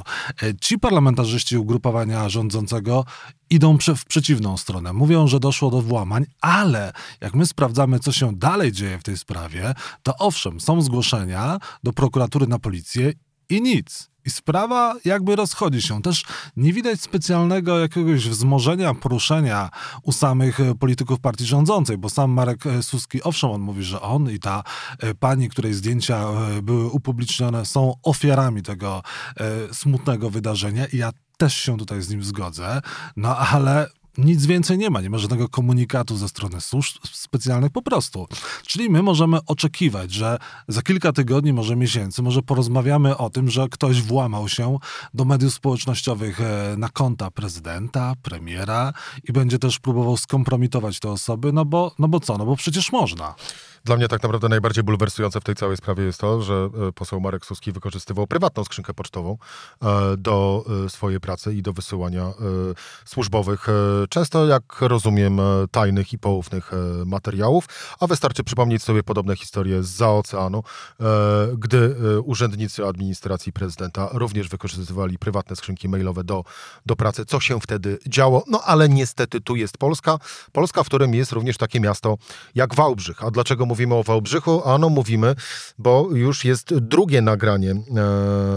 E, 0.43 0.55
ci 0.61 0.79
parlamentarzyści 0.79 1.57
ugrupowania 1.57 2.29
rządzącego 2.29 3.05
idą 3.51 3.79
w 3.97 4.05
przeciwną 4.05 4.57
stronę. 4.57 4.93
Mówią, 4.93 5.27
że 5.27 5.41
doszło 5.41 5.71
do 5.71 5.83
włamań, 5.83 6.27
ale 6.41 6.93
jak 7.21 7.35
my 7.35 7.47
sprawdzamy, 7.47 7.99
co 7.99 8.13
się 8.13 8.37
dalej 8.37 8.73
dzieje 8.73 8.99
w 8.99 9.03
tej 9.03 9.19
sprawie, 9.19 9.75
to 10.03 10.17
owszem, 10.19 10.61
są 10.61 10.83
zgłoszenia 10.83 11.59
do 11.83 11.93
prokuratury 11.93 12.47
na 12.47 12.59
policję 12.59 13.13
i 13.49 13.63
nic. 13.63 14.14
I 14.25 14.31
sprawa 14.31 14.95
jakby 15.05 15.37
rozchodzi 15.37 15.83
się. 15.83 16.03
Też 16.03 16.25
nie 16.57 16.73
widać 16.73 17.01
specjalnego 17.01 17.79
jakiegoś 17.79 18.29
wzmożenia, 18.29 18.95
poruszenia 18.95 19.71
u 20.03 20.13
samych 20.13 20.61
e, 20.61 20.75
polityków 20.75 21.21
partii 21.21 21.45
rządzącej, 21.45 21.99
bo 21.99 22.11
sam 22.11 22.31
Marek 22.31 22.67
e, 22.67 22.83
Suski, 22.83 23.23
owszem, 23.23 23.51
on 23.51 23.61
mówi, 23.61 23.83
że 23.83 24.01
on 24.01 24.31
i 24.31 24.39
ta 24.39 24.63
e, 24.99 25.15
pani, 25.15 25.49
której 25.49 25.75
zdjęcia 25.75 26.25
były 26.63 26.91
upublicznione, 26.91 27.67
są 27.67 27.95
ofiarami 28.03 28.63
tego 28.63 29.03
smutnego 29.73 30.31
wydarzenia 30.31 30.87
i 30.87 30.97
ja 30.97 31.11
też 31.37 31.57
się 31.57 31.77
tutaj 31.77 32.03
z 32.03 32.11
nim 32.11 32.25
zgodzę, 32.25 32.83
no 33.17 33.37
ale 33.37 33.87
nic 34.19 34.47
więcej 34.47 34.79
nie 34.79 34.91
ma, 34.91 35.01
nie 35.01 35.11
ma 35.11 35.19
żadnego 35.19 35.49
komunikatu 35.49 36.17
ze 36.17 36.29
strony 36.29 36.61
służb 36.61 36.97
specjalnych 37.13 37.73
po 37.73 37.83
prostu. 37.83 38.29
Czyli 38.67 38.91
my 38.91 39.03
możemy 39.03 39.39
oczekiwać, 39.47 40.13
że 40.13 40.39
za 40.69 40.83
kilka 40.83 41.13
tygodni, 41.13 41.53
może 41.53 41.77
miesięcy, 41.77 42.23
może 42.23 42.43
porozmawiamy 42.43 43.17
o 43.17 43.31
tym, 43.31 43.51
że 43.51 43.69
ktoś 43.69 44.03
włamał 44.03 44.49
się 44.49 44.79
do 45.15 45.25
mediów 45.25 45.55
społecznościowych 45.55 46.41
e, 46.41 46.75
na 46.79 46.89
konta 46.89 47.31
prezydenta, 47.31 48.15
premiera 48.23 48.93
i 49.29 49.33
będzie 49.33 49.59
też 49.59 49.79
próbował 49.79 50.17
skompromitować 50.17 51.01
te 51.01 51.11
osoby, 51.11 51.53
no 51.53 51.65
bo, 51.65 51.95
no 51.99 52.09
bo 52.09 52.21
co, 52.21 52.39
no 52.39 52.47
bo 52.47 52.57
przecież 52.57 52.93
można. 52.93 53.35
Dla 53.85 53.97
mnie 53.97 54.09
tak 54.09 54.23
naprawdę 54.23 54.49
najbardziej 54.49 54.85
bulwersujące 54.85 55.41
w 55.41 55.45
tej 55.45 55.55
całej 55.55 55.77
sprawie 55.77 56.05
jest 56.05 56.21
to, 56.21 56.43
że 56.43 56.55
e, 56.89 56.93
poseł 56.93 57.21
Marek 57.21 57.47
Suski 57.47 57.73
wykorzystywał 57.73 58.27
prywatną 58.27 58.65
skrzynkę 58.65 58.95
pocztową 58.95 59.39
e, 59.83 60.17
do 60.17 60.65
e, 60.87 60.91
swojej 60.91 61.21
pracy 61.21 61.55
i 61.55 61.63
do 61.63 61.73
wysyłania 61.73 62.33
służbowych, 63.05 63.67
często 64.09 64.47
jak 64.47 64.63
rozumiem, 64.81 65.41
tajnych 65.71 66.13
i 66.13 66.19
poufnych 66.19 66.71
materiałów, 67.07 67.67
a 68.01 68.07
wystarczy 68.07 68.45
przypomnieć 68.45 68.83
sobie 68.83 69.03
podobne 69.03 69.37
historie 69.37 69.83
za 69.83 70.11
oceanu, 70.11 70.63
gdy 71.59 71.97
urzędnicy 72.25 72.87
administracji 72.87 73.53
prezydenta 73.53 74.09
również 74.13 74.49
wykorzystywali 74.49 75.19
prywatne 75.19 75.57
skrzynki 75.57 75.89
mailowe 75.89 76.25
do, 76.25 76.45
do 76.87 76.97
pracy. 76.97 77.27
Co 77.27 77.41
się 77.41 77.61
wtedy 77.61 77.99
działo? 78.07 78.45
No 78.47 78.61
ale 78.65 78.89
niestety 78.89 79.41
tu 79.41 79.57
jest 79.57 79.79
Polska. 79.79 80.19
Polska, 80.53 80.83
w 80.83 80.87
którym 80.87 81.15
jest 81.15 81.33
również 81.33 81.57
takie 81.57 81.81
miasto 81.81 82.17
jak 82.55 82.75
Wałbrzych. 82.75 83.25
A 83.25 83.31
dlaczego 83.31 83.67
mówimy 83.75 83.95
o 83.95 84.03
Wałbrzychu? 84.03 84.63
Ano 84.65 84.89
mówimy, 84.89 85.35
bo 85.79 86.09
już 86.13 86.45
jest 86.45 86.75
drugie 86.75 87.23
nagranie 87.23 87.71
e, 87.71 87.77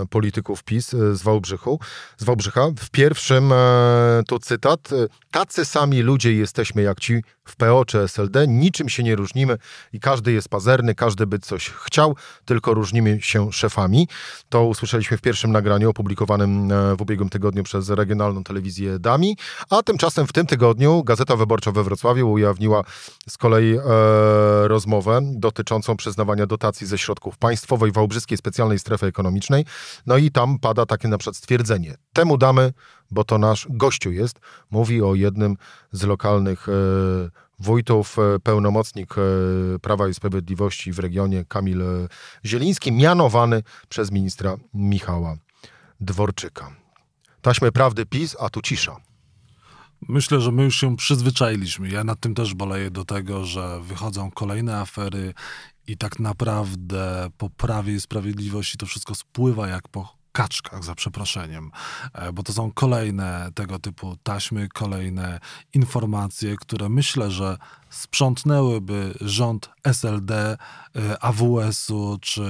polityków 0.10 0.64
PiS 0.64 0.94
e, 0.94 1.16
z 1.16 1.22
Wałbrzychu, 1.22 1.80
z 2.18 2.24
Wałbrzycha. 2.24 2.68
W 2.80 2.90
pierwszym, 2.90 3.52
e, 3.52 4.22
to 4.28 4.40
cytat, 4.40 4.90
tacy 5.32 5.66
sami 5.66 6.02
ludzie 6.02 6.34
jesteśmy 6.34 6.82
jak 6.82 7.00
ci 7.00 7.24
w 7.48 7.56
PO 7.56 7.86
czy 7.86 8.00
SLD, 8.00 8.48
niczym 8.48 8.90
się 8.90 9.04
nie 9.04 9.16
różnimy 9.16 9.58
i 9.94 10.00
każdy 10.00 10.32
jest 10.32 10.50
pazerny, 10.50 10.96
każdy 10.96 11.28
by 11.28 11.40
coś 11.40 11.70
chciał, 11.70 12.16
tylko 12.46 12.74
różnimy 12.74 13.22
się 13.22 13.54
szefami. 13.54 14.08
To 14.50 14.66
usłyszeliśmy 14.66 15.18
w 15.18 15.22
pierwszym 15.22 15.52
nagraniu 15.52 15.90
opublikowanym 15.90 16.72
e, 16.72 16.96
w 16.96 17.02
ubiegłym 17.02 17.30
tygodniu 17.30 17.64
przez 17.64 17.90
regionalną 17.90 18.44
telewizję 18.44 19.00
DAMI, 19.00 19.38
a 19.70 19.84
tymczasem 19.84 20.28
w 20.28 20.34
tym 20.34 20.46
tygodniu 20.46 21.04
Gazeta 21.04 21.36
Wyborcza 21.36 21.72
we 21.72 21.84
Wrocławiu 21.84 22.32
ujawniła 22.32 22.84
z 23.30 23.38
kolei 23.38 23.78
e, 23.78 23.82
rozmowę 24.68 25.20
dotyczącą 25.24 25.98
przyznawania 25.98 26.46
dotacji 26.46 26.88
ze 26.88 26.98
środków 26.98 27.38
państwowej 27.38 27.92
Wałbrzyskiej 27.92 28.38
Specjalnej 28.38 28.80
Strefy 28.80 29.06
Ekonomicznej. 29.06 29.66
No 30.06 30.18
i 30.18 30.32
tam 30.32 30.60
pada 30.60 30.86
takie 30.86 31.08
na 31.08 31.18
przykład 31.18 31.36
stwierdzenie. 31.36 31.98
Temu 32.14 32.38
damy, 32.38 32.74
bo 33.12 33.24
to 33.24 33.38
nasz 33.38 33.68
gościu 33.70 34.12
jest. 34.12 34.40
Mówi 34.72 35.02
o 35.02 35.16
jednym 35.16 35.58
z 35.92 36.04
lokalnych 36.04 36.70
e, 36.70 36.72
wójtów, 37.60 38.18
e, 38.20 38.40
pełnomocnik 38.40 39.16
e, 39.18 39.22
Prawa 39.80 40.08
i 40.08 40.14
Sprawiedliwości 40.14 40.92
w 40.92 41.00
regionie 41.00 41.46
Kamil 41.46 41.84
Zieliński, 42.46 42.92
mianowany 42.92 43.64
przez 43.90 44.12
ministra 44.12 44.56
Michała 44.74 45.38
Dworczyka. 46.00 46.76
Taśmy 47.42 47.72
prawdy 47.72 48.06
PiS, 48.06 48.36
a 48.40 48.50
tu 48.50 48.62
cisza. 48.62 48.98
Myślę, 50.02 50.42
że 50.42 50.52
my 50.52 50.64
już 50.64 50.76
się 50.76 50.96
przyzwyczailiśmy. 50.96 51.90
Ja 51.90 52.04
nad 52.04 52.20
tym 52.20 52.36
też 52.36 52.54
boleję 52.54 52.92
do 52.92 53.06
tego, 53.06 53.46
że 53.46 53.82
wychodzą 53.82 54.32
kolejne 54.32 54.78
afery 54.78 55.34
i 55.88 55.98
tak 55.98 56.20
naprawdę 56.20 57.30
po 57.38 57.50
Prawie 57.50 57.94
i 57.94 58.02
Sprawiedliwości 58.02 58.78
to 58.78 58.86
wszystko 58.86 59.16
spływa 59.16 59.68
jak 59.68 59.88
po 59.88 60.17
kaczkach, 60.38 60.84
za 60.84 60.96
przeproszeniem, 60.96 61.72
e, 62.14 62.34
bo 62.34 62.44
to 62.44 62.54
są 62.54 62.72
kolejne 62.72 63.50
tego 63.56 63.80
typu 63.80 64.18
taśmy, 64.24 64.68
kolejne 64.70 65.40
informacje, 65.74 66.56
które 66.58 66.90
myślę, 66.90 67.32
że 67.32 67.58
sprzątnęłyby 67.90 69.14
rząd 69.22 69.70
SLD, 69.84 70.58
y, 70.96 71.20
AWS-u 71.20 72.18
czy 72.22 72.44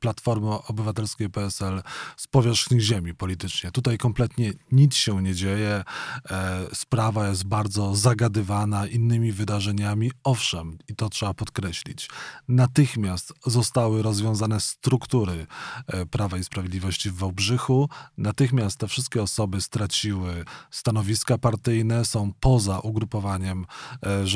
Platformy 0.00 0.50
Obywatelskiej 0.50 1.30
PSL 1.30 1.82
z 2.16 2.26
powierzchni 2.26 2.80
ziemi 2.80 3.14
politycznie. 3.14 3.70
Tutaj 3.70 3.98
kompletnie 3.98 4.52
nic 4.72 4.94
się 4.94 5.22
nie 5.22 5.34
dzieje. 5.34 5.84
E, 6.30 6.66
sprawa 6.74 7.28
jest 7.28 7.44
bardzo 7.44 7.94
zagadywana 7.94 8.86
innymi 8.86 9.32
wydarzeniami. 9.32 10.10
Owszem, 10.24 10.78
i 10.88 10.96
to 10.96 11.08
trzeba 11.08 11.34
podkreślić, 11.34 12.10
natychmiast 12.48 13.32
zostały 13.46 14.02
rozwiązane 14.02 14.60
struktury 14.60 15.46
e, 15.86 16.06
Prawa 16.06 16.38
i 16.38 16.44
Sprawiedliwości 16.44 17.10
w 17.10 17.14
Wałbrzychu. 17.14 17.88
Natychmiast 18.18 18.76
te 18.78 18.88
wszystkie 18.88 19.22
osoby 19.22 19.60
straciły 19.60 20.44
stanowiska 20.70 21.38
partyjne, 21.38 22.04
są 22.04 22.32
poza 22.40 22.78
ugrupowaniem 22.78 23.66
e, 24.02 24.26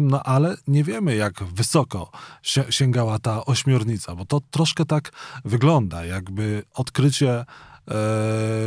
no 0.00 0.22
ale 0.22 0.56
nie 0.66 0.84
wiemy, 0.84 1.16
jak 1.16 1.44
wysoko 1.44 2.10
sięgała 2.70 3.18
ta 3.18 3.44
ośmiornica, 3.44 4.16
bo 4.16 4.24
to 4.24 4.40
troszkę 4.50 4.84
tak 4.84 5.12
wygląda, 5.44 6.04
jakby 6.04 6.62
odkrycie 6.74 7.30
e, 7.40 7.44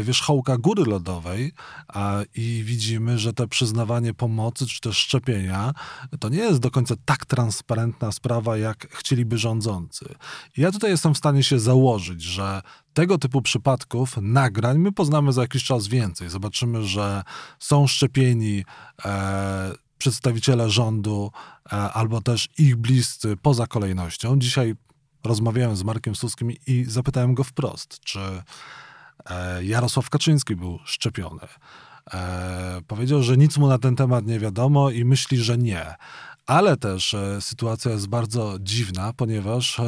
wierzchołka 0.04 0.58
góry 0.58 0.84
lodowej 0.86 1.52
a, 1.88 2.22
i 2.36 2.64
widzimy, 2.66 3.20
że 3.20 3.34
to 3.34 3.48
przyznawanie 3.48 4.14
pomocy 4.14 4.68
czy 4.68 4.82
też 4.82 4.98
szczepienia 4.98 5.74
to 6.20 6.30
nie 6.30 6.38
jest 6.38 6.60
do 6.60 6.72
końca 6.72 6.96
tak 7.06 7.26
transparentna 7.26 8.12
sprawa, 8.12 8.58
jak 8.58 8.88
chcieliby 8.92 9.38
rządzący. 9.38 10.06
Ja 10.58 10.72
tutaj 10.72 10.92
jestem 10.92 11.14
w 11.14 11.18
stanie 11.18 11.44
się 11.44 11.60
założyć, 11.60 12.22
że 12.22 12.62
tego 12.94 13.18
typu 13.18 13.42
przypadków, 13.42 14.18
nagrań, 14.22 14.78
my 14.78 14.92
poznamy 14.92 15.34
za 15.34 15.42
jakiś 15.42 15.64
czas 15.64 15.88
więcej. 15.88 16.30
Zobaczymy, 16.30 16.84
że 16.84 17.24
są 17.60 17.88
szczepieni 17.88 18.64
e, 19.06 19.84
przedstawiciele 20.04 20.70
rządu 20.70 21.32
e, 21.66 21.76
albo 21.76 22.22
też 22.22 22.50
ich 22.58 22.76
bliscy 22.76 23.38
poza 23.38 23.68
kolejnością. 23.68 24.40
Dzisiaj 24.40 24.76
rozmawiałem 25.24 25.76
z 25.76 25.84
Markiem 25.84 26.16
Suskim 26.16 26.52
i 26.68 26.86
zapytałem 26.88 27.34
go 27.34 27.44
wprost, 27.44 28.00
czy 28.00 28.20
e, 29.30 29.64
Jarosław 29.64 30.10
Kaczyński 30.10 30.56
był 30.56 30.80
szczepiony. 30.86 31.42
E, 32.14 32.82
powiedział, 32.88 33.24
że 33.24 33.38
nic 33.38 33.58
mu 33.58 33.68
na 33.68 33.78
ten 33.78 33.96
temat 33.96 34.26
nie 34.26 34.40
wiadomo 34.40 34.90
i 34.90 35.06
myśli, 35.06 35.38
że 35.38 35.58
nie. 35.58 35.96
Ale 36.46 36.78
też 36.78 37.14
e, 37.14 37.42
sytuacja 37.42 37.92
jest 37.92 38.08
bardzo 38.08 38.58
dziwna, 38.60 39.14
ponieważ 39.14 39.80
e, 39.80 39.84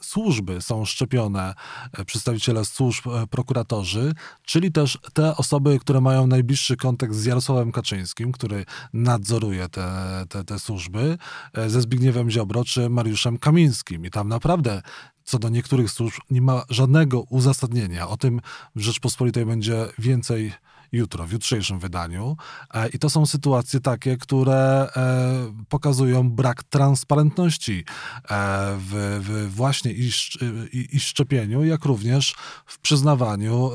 służby 0.00 0.60
są 0.60 0.84
szczepione, 0.84 1.54
e, 1.92 2.04
przedstawiciele 2.04 2.64
służb, 2.64 3.04
prokuratorzy, 3.30 4.12
czyli 4.42 4.72
też 4.72 4.98
te 5.12 5.36
osoby, 5.36 5.78
które 5.78 6.00
mają 6.00 6.26
najbliższy 6.26 6.76
kontakt 6.76 7.14
z 7.14 7.24
Jarosławem 7.24 7.72
Kaczyńskim, 7.72 8.32
który 8.32 8.64
nadzoruje 8.92 9.68
te, 9.68 9.88
te, 10.28 10.44
te 10.44 10.58
służby, 10.58 11.18
ze 11.66 11.80
Zbigniewem 11.80 12.30
Ziobro 12.30 12.64
czy 12.64 12.90
Mariuszem 12.90 13.38
Kamińskim. 13.38 14.06
I 14.06 14.10
tam 14.10 14.28
naprawdę 14.28 14.82
co 15.24 15.38
do 15.38 15.48
niektórych 15.48 15.90
służb 15.90 16.20
nie 16.30 16.42
ma 16.42 16.64
żadnego 16.70 17.20
uzasadnienia. 17.20 18.08
O 18.08 18.16
tym 18.16 18.40
w 18.76 18.80
Rzeczpospolitej 18.80 19.46
będzie 19.46 19.86
więcej 19.98 20.52
jutro, 20.92 21.26
w 21.26 21.32
jutrzejszym 21.32 21.78
wydaniu. 21.78 22.36
E, 22.74 22.88
I 22.88 22.98
to 22.98 23.10
są 23.10 23.26
sytuacje 23.26 23.80
takie, 23.80 24.16
które 24.16 24.88
e, 24.96 25.52
pokazują 25.68 26.30
brak 26.30 26.64
transparentności 26.64 27.78
e, 27.78 27.84
w, 28.78 29.20
w 29.20 29.54
właśnie 29.54 29.92
i, 29.92 30.10
i, 30.72 30.96
i, 30.96 31.00
szczepieniu, 31.00 31.64
jak 31.64 31.84
również 31.84 32.34
w 32.66 32.78
przyznawaniu 32.78 33.70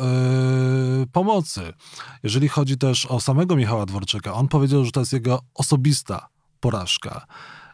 pomocy. 1.12 1.74
Jeżeli 2.24 2.48
chodzi 2.48 2.78
też 2.78 3.06
o 3.06 3.20
samego 3.20 3.56
Michała 3.56 3.86
Dworczyka, 3.86 4.34
on 4.34 4.48
powiedział, 4.48 4.86
że 4.86 4.92
to 4.92 5.00
jest 5.00 5.14
jego 5.14 5.40
osobista 5.54 6.28
porażka. 6.60 7.26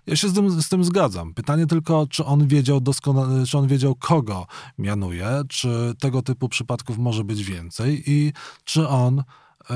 Ja 0.09 0.15
się 0.15 0.29
z 0.29 0.33
tym, 0.33 0.61
z 0.61 0.69
tym 0.69 0.83
zgadzam. 0.83 1.33
Pytanie 1.33 1.67
tylko, 1.67 2.07
czy 2.09 2.25
on 2.25 2.47
wiedział 2.47 2.81
doskonale, 2.81 3.45
czy 3.45 3.57
on 3.57 3.67
wiedział, 3.67 3.95
kogo 3.95 4.47
mianuje, 4.77 5.27
czy 5.49 5.93
tego 5.99 6.21
typu 6.21 6.49
przypadków 6.49 6.97
może 6.97 7.23
być 7.23 7.43
więcej 7.43 8.03
i 8.05 8.33
czy 8.63 8.87
on. 8.87 9.19
Y, 9.19 9.73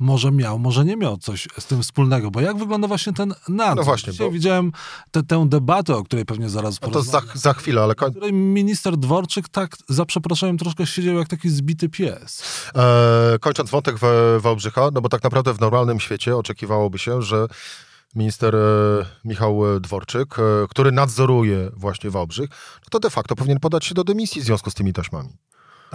może 0.00 0.32
miał, 0.32 0.58
może 0.58 0.84
nie 0.84 0.96
miał 0.96 1.16
coś 1.16 1.48
z 1.58 1.66
tym 1.66 1.82
wspólnego, 1.82 2.30
bo 2.30 2.40
jak 2.40 2.56
wygląda 2.58 2.88
właśnie 2.88 3.12
ten 3.12 3.34
nadzór? 3.48 3.76
No 3.76 3.82
właśnie, 3.82 4.12
Dzisiaj 4.12 4.26
bo... 4.26 4.32
widziałem 4.32 4.72
te, 5.10 5.22
tę 5.22 5.46
debatę, 5.48 5.96
o 5.96 6.04
której 6.04 6.24
pewnie 6.24 6.48
zaraz 6.48 6.80
no 6.80 6.88
To 6.88 7.02
za, 7.02 7.22
za 7.34 7.52
chwilę, 7.52 7.82
ale... 7.82 7.94
Koń... 7.94 8.12
minister 8.32 8.96
Dworczyk 8.96 9.48
tak, 9.48 9.76
za 9.88 10.04
przeproszeniem, 10.04 10.58
troszkę 10.58 10.86
siedział 10.86 11.14
jak 11.14 11.28
taki 11.28 11.48
zbity 11.48 11.88
pies. 11.88 12.42
E, 12.74 13.38
kończąc 13.40 13.70
wątek 13.70 13.96
Wałbrzycha, 14.38 14.88
no 14.92 15.00
bo 15.00 15.08
tak 15.08 15.22
naprawdę 15.22 15.54
w 15.54 15.60
normalnym 15.60 16.00
świecie 16.00 16.36
oczekiwałoby 16.36 16.98
się, 16.98 17.22
że 17.22 17.46
minister 18.14 18.56
e, 18.56 18.58
Michał 19.24 19.80
Dworczyk, 19.80 20.38
e, 20.38 20.42
który 20.68 20.92
nadzoruje 20.92 21.70
właśnie 21.76 22.10
Wałbrzych, 22.10 22.50
no 22.74 22.86
to 22.90 23.00
de 23.00 23.10
facto 23.10 23.36
powinien 23.36 23.60
podać 23.60 23.84
się 23.84 23.94
do 23.94 24.04
dymisji 24.04 24.42
w 24.42 24.44
związku 24.44 24.70
z 24.70 24.74
tymi 24.74 24.92
taśmami. 24.92 25.36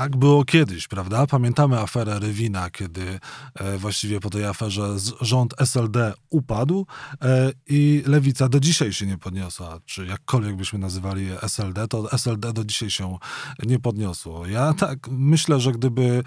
Tak 0.02 0.18
było 0.18 0.46
kiedyś, 0.46 0.88
prawda? 0.88 1.28
Pamiętamy 1.28 1.80
aferę 1.80 2.20
Rywina, 2.20 2.70
kiedy 2.70 3.20
e, 3.56 3.78
właściwie 3.78 4.20
po 4.20 4.30
tej 4.30 4.46
aferze 4.46 4.96
rząd 5.22 5.62
SLD 5.62 6.14
upadł 6.30 6.86
e, 7.22 7.52
i 7.68 8.04
lewica 8.06 8.50
do 8.50 8.60
dzisiaj 8.60 8.94
się 8.94 9.06
nie 9.06 9.18
podniosła. 9.18 9.80
Czy 9.86 10.06
jakkolwiek 10.06 10.56
byśmy 10.56 10.80
nazywali 10.80 11.28
SLD, 11.42 11.88
to 11.88 12.12
SLD 12.12 12.54
do 12.54 12.66
dzisiaj 12.66 12.90
się 12.90 13.18
nie 13.64 13.80
podniosło. 13.80 14.48
Ja 14.48 14.74
tak 14.74 15.00
myślę, 15.12 15.60
że 15.60 15.72
gdyby 15.72 16.24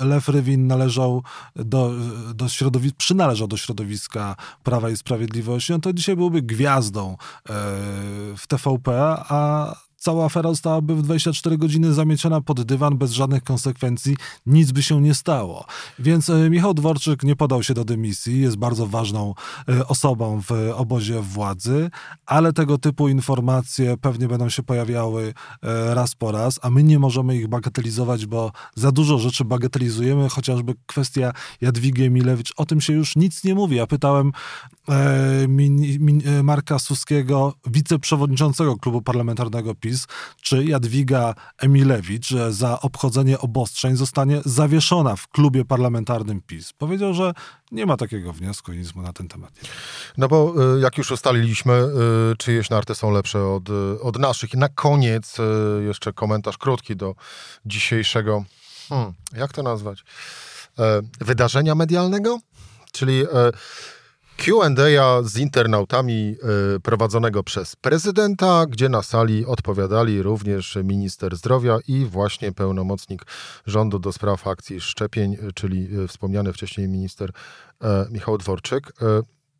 e, 0.00 0.04
Lew 0.04 0.28
Rywin 0.28 0.66
należał 0.66 1.22
do, 1.56 1.92
do 2.34 2.48
środowiska, 2.48 2.96
przynależał 2.98 3.48
do 3.48 3.56
środowiska 3.56 4.36
Prawa 4.62 4.90
i 4.90 4.96
Sprawiedliwości, 4.96 5.72
no 5.72 5.78
to 5.78 5.92
dzisiaj 5.92 6.16
byłby 6.16 6.42
gwiazdą 6.42 7.12
e, 7.12 7.16
w 8.36 8.44
TVP, 8.48 9.16
a 9.28 9.89
cała 10.00 10.24
afera 10.24 10.50
zostałaby 10.50 10.94
w 10.94 11.02
24 11.02 11.58
godziny 11.58 11.94
zamieciona 11.94 12.40
pod 12.40 12.62
dywan 12.62 12.98
bez 12.98 13.12
żadnych 13.12 13.42
konsekwencji, 13.42 14.16
nic 14.46 14.72
by 14.72 14.82
się 14.82 15.00
nie 15.00 15.14
stało. 15.14 15.64
Więc 15.98 16.30
e, 16.30 16.50
Michał 16.50 16.74
Dworczyk 16.74 17.22
nie 17.22 17.36
podał 17.36 17.62
się 17.62 17.74
do 17.74 17.84
dymisji, 17.84 18.40
jest 18.40 18.56
bardzo 18.56 18.86
ważną 18.86 19.34
e, 19.68 19.86
osobą 19.86 20.40
w 20.40 20.52
obozie 20.74 21.20
władzy, 21.20 21.90
ale 22.26 22.52
tego 22.52 22.78
typu 22.78 23.08
informacje 23.08 23.96
pewnie 23.96 24.28
będą 24.28 24.48
się 24.48 24.62
pojawiały 24.62 25.34
e, 25.62 25.94
raz 25.94 26.14
po 26.14 26.32
raz, 26.32 26.58
a 26.62 26.70
my 26.70 26.82
nie 26.82 26.98
możemy 26.98 27.36
ich 27.36 27.48
bagatelizować, 27.48 28.26
bo 28.26 28.52
za 28.74 28.92
dużo 28.92 29.18
rzeczy 29.18 29.44
bagatelizujemy, 29.44 30.28
chociażby 30.28 30.74
kwestia 30.86 31.32
Jadwigi 31.60 32.04
Emilewicz, 32.04 32.52
o 32.56 32.66
tym 32.66 32.80
się 32.80 32.92
już 32.92 33.16
nic 33.16 33.44
nie 33.44 33.54
mówi. 33.54 33.76
Ja 33.76 33.86
pytałem 33.86 34.32
e, 34.88 35.48
min, 35.48 35.98
min, 36.04 36.22
Marka 36.42 36.78
Suskiego, 36.78 37.54
wiceprzewodniczącego 37.66 38.76
klubu 38.76 39.02
parlamentarnego 39.02 39.74
PiS, 39.74 39.89
Czy 40.42 40.64
Jadwiga 40.64 41.34
Emilewicz 41.58 42.34
za 42.50 42.80
obchodzenie 42.80 43.38
obostrzeń 43.38 43.96
zostanie 43.96 44.40
zawieszona 44.44 45.16
w 45.16 45.28
klubie 45.28 45.64
parlamentarnym 45.64 46.40
PiS. 46.42 46.72
Powiedział, 46.72 47.14
że 47.14 47.32
nie 47.72 47.86
ma 47.86 47.96
takiego 47.96 48.32
wniosku 48.32 48.72
i 48.72 48.78
nic 48.78 48.94
mu 48.94 49.02
na 49.02 49.12
ten 49.12 49.28
temat 49.28 49.62
nie 49.62 49.68
No 50.18 50.28
bo 50.28 50.54
y, 50.76 50.80
jak 50.80 50.98
już 50.98 51.10
ustaliliśmy, 51.10 51.72
y, 52.32 52.36
czyjeś 52.36 52.70
narty 52.70 52.94
są 52.94 53.10
lepsze 53.10 53.46
od, 53.46 53.68
y, 53.68 54.00
od 54.02 54.18
naszych. 54.18 54.54
I 54.54 54.58
na 54.58 54.68
koniec 54.68 55.36
jeszcze 55.86 56.12
komentarz 56.12 56.58
krótki 56.58 56.96
do 56.96 57.14
dzisiejszego, 57.66 58.44
hmm, 58.88 59.12
jak 59.36 59.52
to 59.52 59.62
nazwać, 59.62 60.04
e, 60.78 61.00
wydarzenia 61.20 61.74
medialnego? 61.74 62.38
Czyli 62.92 63.22
e, 63.22 63.26
Q&A 64.40 65.22
z 65.22 65.36
internautami 65.36 66.36
y, 66.76 66.80
prowadzonego 66.80 67.42
przez 67.42 67.76
prezydenta, 67.76 68.66
gdzie 68.66 68.88
na 68.88 69.02
sali 69.02 69.46
odpowiadali 69.46 70.22
również 70.22 70.78
minister 70.84 71.36
zdrowia 71.36 71.78
i 71.88 72.04
właśnie 72.04 72.52
pełnomocnik 72.52 73.26
rządu 73.66 73.98
do 73.98 74.12
spraw 74.12 74.46
akcji 74.46 74.80
szczepień, 74.80 75.36
czyli 75.54 75.98
y, 75.98 76.08
wspomniany 76.08 76.52
wcześniej 76.52 76.88
minister 76.88 77.30
y, 77.30 77.86
Michał 78.10 78.38
Dworczyk. 78.38 78.92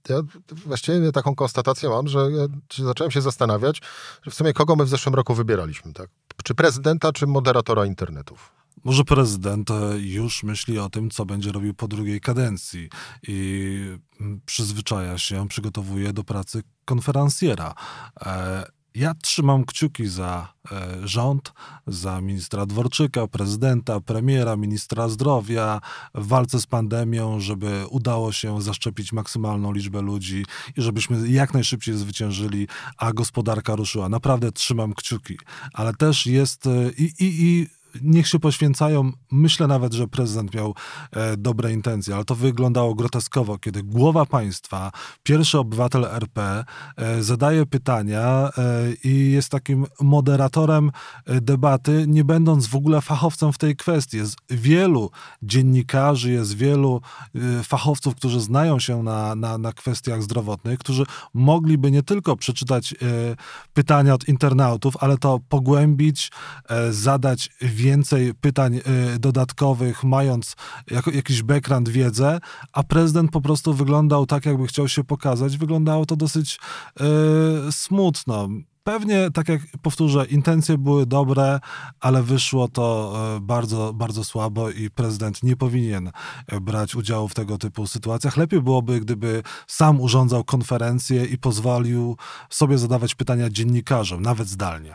Ja 0.09 0.21
właściwie 0.67 1.13
taką 1.13 1.35
konstatację 1.35 1.89
mam, 1.89 2.09
że 2.09 2.19
ja 2.19 2.47
zacząłem 2.85 3.11
się 3.11 3.21
zastanawiać, 3.21 3.83
że 4.23 4.31
w 4.31 4.35
sumie 4.35 4.53
kogo 4.53 4.77
my 4.77 4.85
w 4.85 4.89
zeszłym 4.89 5.15
roku 5.15 5.35
wybieraliśmy, 5.35 5.93
tak? 5.93 6.09
Czy 6.45 6.55
prezydenta, 6.55 7.13
czy 7.13 7.27
moderatora 7.27 7.87
internetów? 7.87 8.60
Może 8.85 9.05
prezydent 9.05 9.71
e, 9.71 9.99
już 9.99 10.43
myśli 10.43 10.79
o 10.79 10.91
tym, 10.91 11.11
co 11.11 11.27
będzie 11.27 11.53
robił 11.53 11.75
po 11.75 11.89
drugiej 11.89 12.21
kadencji 12.21 12.89
i 13.29 13.79
mm, 14.21 14.41
przyzwyczaja 14.47 15.19
się, 15.19 15.49
przygotowuje 15.49 16.13
do 16.13 16.25
pracy 16.25 16.63
konferencjera. 16.85 17.75
E, 18.27 18.65
ja 18.95 19.15
trzymam 19.15 19.65
kciuki 19.65 20.07
za 20.07 20.55
e, 20.73 21.09
rząd, 21.09 21.53
za 21.87 22.21
ministra 22.21 22.67
Dworczyka, 22.67 23.27
prezydenta, 23.27 24.01
premiera, 24.01 24.57
ministra 24.57 25.09
zdrowia 25.09 25.81
w 26.15 26.27
walce 26.27 26.61
z 26.61 26.67
pandemią, 26.67 27.41
żeby 27.41 27.87
udało 27.91 28.33
się 28.33 28.63
zaszczepić 28.63 29.13
maksymalną 29.13 29.73
liczbę 29.73 30.03
ludzi 30.03 30.45
i 30.77 30.83
żebyśmy 30.83 31.29
jak 31.29 31.55
najszybciej 31.55 31.95
zwyciężyli, 31.95 32.69
a 32.97 33.13
gospodarka 33.13 33.77
ruszyła. 33.77 34.09
Naprawdę 34.09 34.53
trzymam 34.53 34.95
kciuki, 34.95 35.39
ale 35.73 35.95
też 35.95 36.27
jest 36.27 36.65
i, 36.99 37.05
i, 37.05 37.45
i 37.45 37.80
niech 38.03 38.29
się 38.29 38.39
poświęcają. 38.39 39.13
Myślę 39.31 39.67
nawet, 39.67 39.93
że 39.93 40.09
prezydent 40.09 40.55
miał 40.55 40.75
e, 41.13 41.37
dobre 41.37 41.73
intencje, 41.73 42.15
ale 42.15 42.25
to 42.25 42.35
wyglądało 42.35 42.95
groteskowo, 42.95 43.59
kiedy 43.59 43.83
głowa 43.83 44.27
państwa, 44.27 44.93
pierwszy 45.23 45.59
obywatel 45.59 46.05
RP 46.05 46.65
e, 46.97 47.23
zadaje 47.23 47.67
pytania 47.67 48.51
e, 48.59 48.93
i 49.05 49.33
jest 49.33 49.49
takim 49.49 49.87
moderatorem 50.01 50.91
e, 51.27 51.41
debaty, 51.41 52.05
nie 52.09 52.25
będąc 52.25 52.67
w 52.67 52.75
ogóle 52.75 53.01
fachowcem 53.01 53.53
w 53.53 53.59
tej 53.59 53.77
kwestii. 53.77 54.17
Jest 54.17 54.37
wielu 54.51 55.11
dziennikarzy, 55.43 56.33
jest 56.33 56.57
wielu 56.57 57.01
e, 57.35 57.63
fachowców, 57.63 58.15
którzy 58.15 58.41
znają 58.41 58.79
się 58.79 59.03
na, 59.03 59.35
na, 59.35 59.59
na 59.59 59.73
kwestiach 59.73 60.23
zdrowotnych, 60.23 60.79
którzy 60.79 61.05
mogliby 61.35 61.91
nie 61.91 62.03
tylko 62.03 62.37
przeczytać 62.37 62.93
e, 62.93 62.97
pytania 63.75 64.15
od 64.15 64.29
internautów, 64.29 64.95
ale 65.01 65.19
to 65.19 65.41
pogłębić, 65.49 66.31
zadać 66.91 67.51
więcej 67.81 68.35
pytań 68.35 68.77
y, 68.77 69.19
dodatkowych, 69.19 70.05
mając 70.05 70.57
jakiś 71.15 71.43
background, 71.43 71.89
wiedzę, 71.89 72.39
a 72.73 72.83
prezydent 72.83 73.31
po 73.31 73.41
prostu 73.41 73.75
wyglądał 73.75 74.27
tak, 74.27 74.47
jakby 74.47 74.67
chciał 74.67 74.89
się 74.89 75.05
pokazać. 75.05 75.57
Wyglądało 75.57 76.07
to 76.07 76.17
dosyć 76.17 76.59
y, 77.69 77.73
smutno. 77.73 78.49
Pewnie, 78.91 79.31
tak 79.31 79.49
jak 79.49 79.61
powtórzę, 79.83 80.25
intencje 80.27 80.79
były 80.79 81.07
dobre, 81.07 81.61
ale 82.01 82.23
wyszło 82.23 82.69
to 82.69 83.13
e, 83.37 83.41
bardzo, 83.41 83.93
bardzo 83.93 84.25
słabo 84.25 84.71
i 84.71 84.91
prezydent 84.91 85.43
nie 85.43 85.57
powinien 85.57 86.11
e, 86.47 86.61
brać 86.61 86.95
udziału 86.95 87.29
w 87.29 87.35
tego 87.35 87.59
typu 87.59 87.87
sytuacjach. 87.87 88.37
Lepiej 88.37 88.63
byłoby, 88.63 89.01
gdyby 89.01 89.43
sam 89.67 90.01
urządzał 90.01 90.45
konferencję 90.45 91.25
i 91.25 91.39
pozwolił 91.39 92.17
sobie 92.51 92.79
zadawać 92.79 93.15
pytania 93.15 93.51
dziennikarzom, 93.51 94.23
nawet 94.23 94.49
zdalnie. 94.49 94.95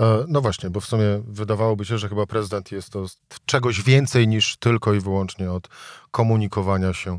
E, 0.00 0.24
no 0.28 0.40
właśnie, 0.40 0.70
bo 0.70 0.80
w 0.80 0.86
sumie 0.86 1.22
wydawałoby 1.26 1.84
się, 1.84 1.98
że 1.98 2.08
chyba 2.08 2.26
prezydent 2.26 2.72
jest 2.72 2.90
to 2.90 3.06
czegoś 3.46 3.82
więcej 3.82 4.28
niż 4.28 4.56
tylko 4.56 4.94
i 4.94 5.00
wyłącznie 5.00 5.52
od 5.52 5.68
komunikowania 6.10 6.92
się 6.92 7.18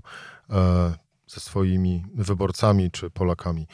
ze 1.29 1.39
swoimi 1.39 2.05
wyborcami 2.15 2.91
czy 2.91 3.09
Polakami 3.09 3.61
e, 3.61 3.65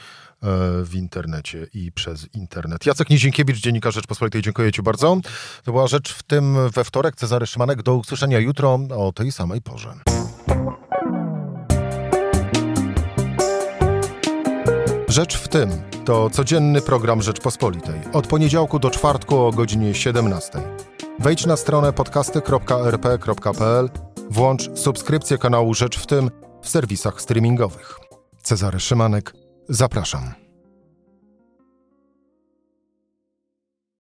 w 0.84 0.96
internecie 0.96 1.68
i 1.74 1.92
przez 1.92 2.28
internet. 2.34 2.86
Jacek 2.86 3.10
Nizienkiewicz, 3.10 3.58
Dziennikarz 3.58 3.96
Rzeczpospolitej, 3.96 4.42
dziękuję 4.42 4.72
Ci 4.72 4.82
bardzo. 4.82 5.18
To 5.64 5.72
była 5.72 5.88
rzecz 5.88 6.14
w 6.14 6.24
tym 6.24 6.58
we 6.70 6.84
wtorek. 6.84 7.16
Cezary 7.16 7.48
Szymanek, 7.48 7.84
do 7.84 7.96
usłyszenia 7.96 8.40
jutro 8.40 8.80
o 8.98 9.12
tej 9.12 9.32
samej 9.32 9.62
porze. 9.62 9.94
Rzecz 15.08 15.38
w 15.38 15.48
tym 15.48 15.70
to 16.06 16.30
codzienny 16.30 16.82
program 16.82 17.22
Rzeczpospolitej. 17.22 18.02
Od 18.14 18.28
poniedziałku 18.28 18.80
do 18.80 18.90
czwartku 18.90 19.38
o 19.38 19.52
godzinie 19.52 19.94
17. 19.94 20.52
Wejdź 21.20 21.46
na 21.46 21.58
stronę 21.58 21.94
podcasty.rp.pl, 21.94 23.90
włącz 24.30 24.80
subskrypcję 24.80 25.38
kanału 25.38 25.74
Rzecz 25.74 26.00
w 26.00 26.06
tym 26.06 26.30
w 26.66 26.70
serwisach 26.70 27.22
streamingowych. 27.22 28.00
Cezary 28.44 28.80
Szymanek, 28.80 29.34
zapraszam. 29.70 30.45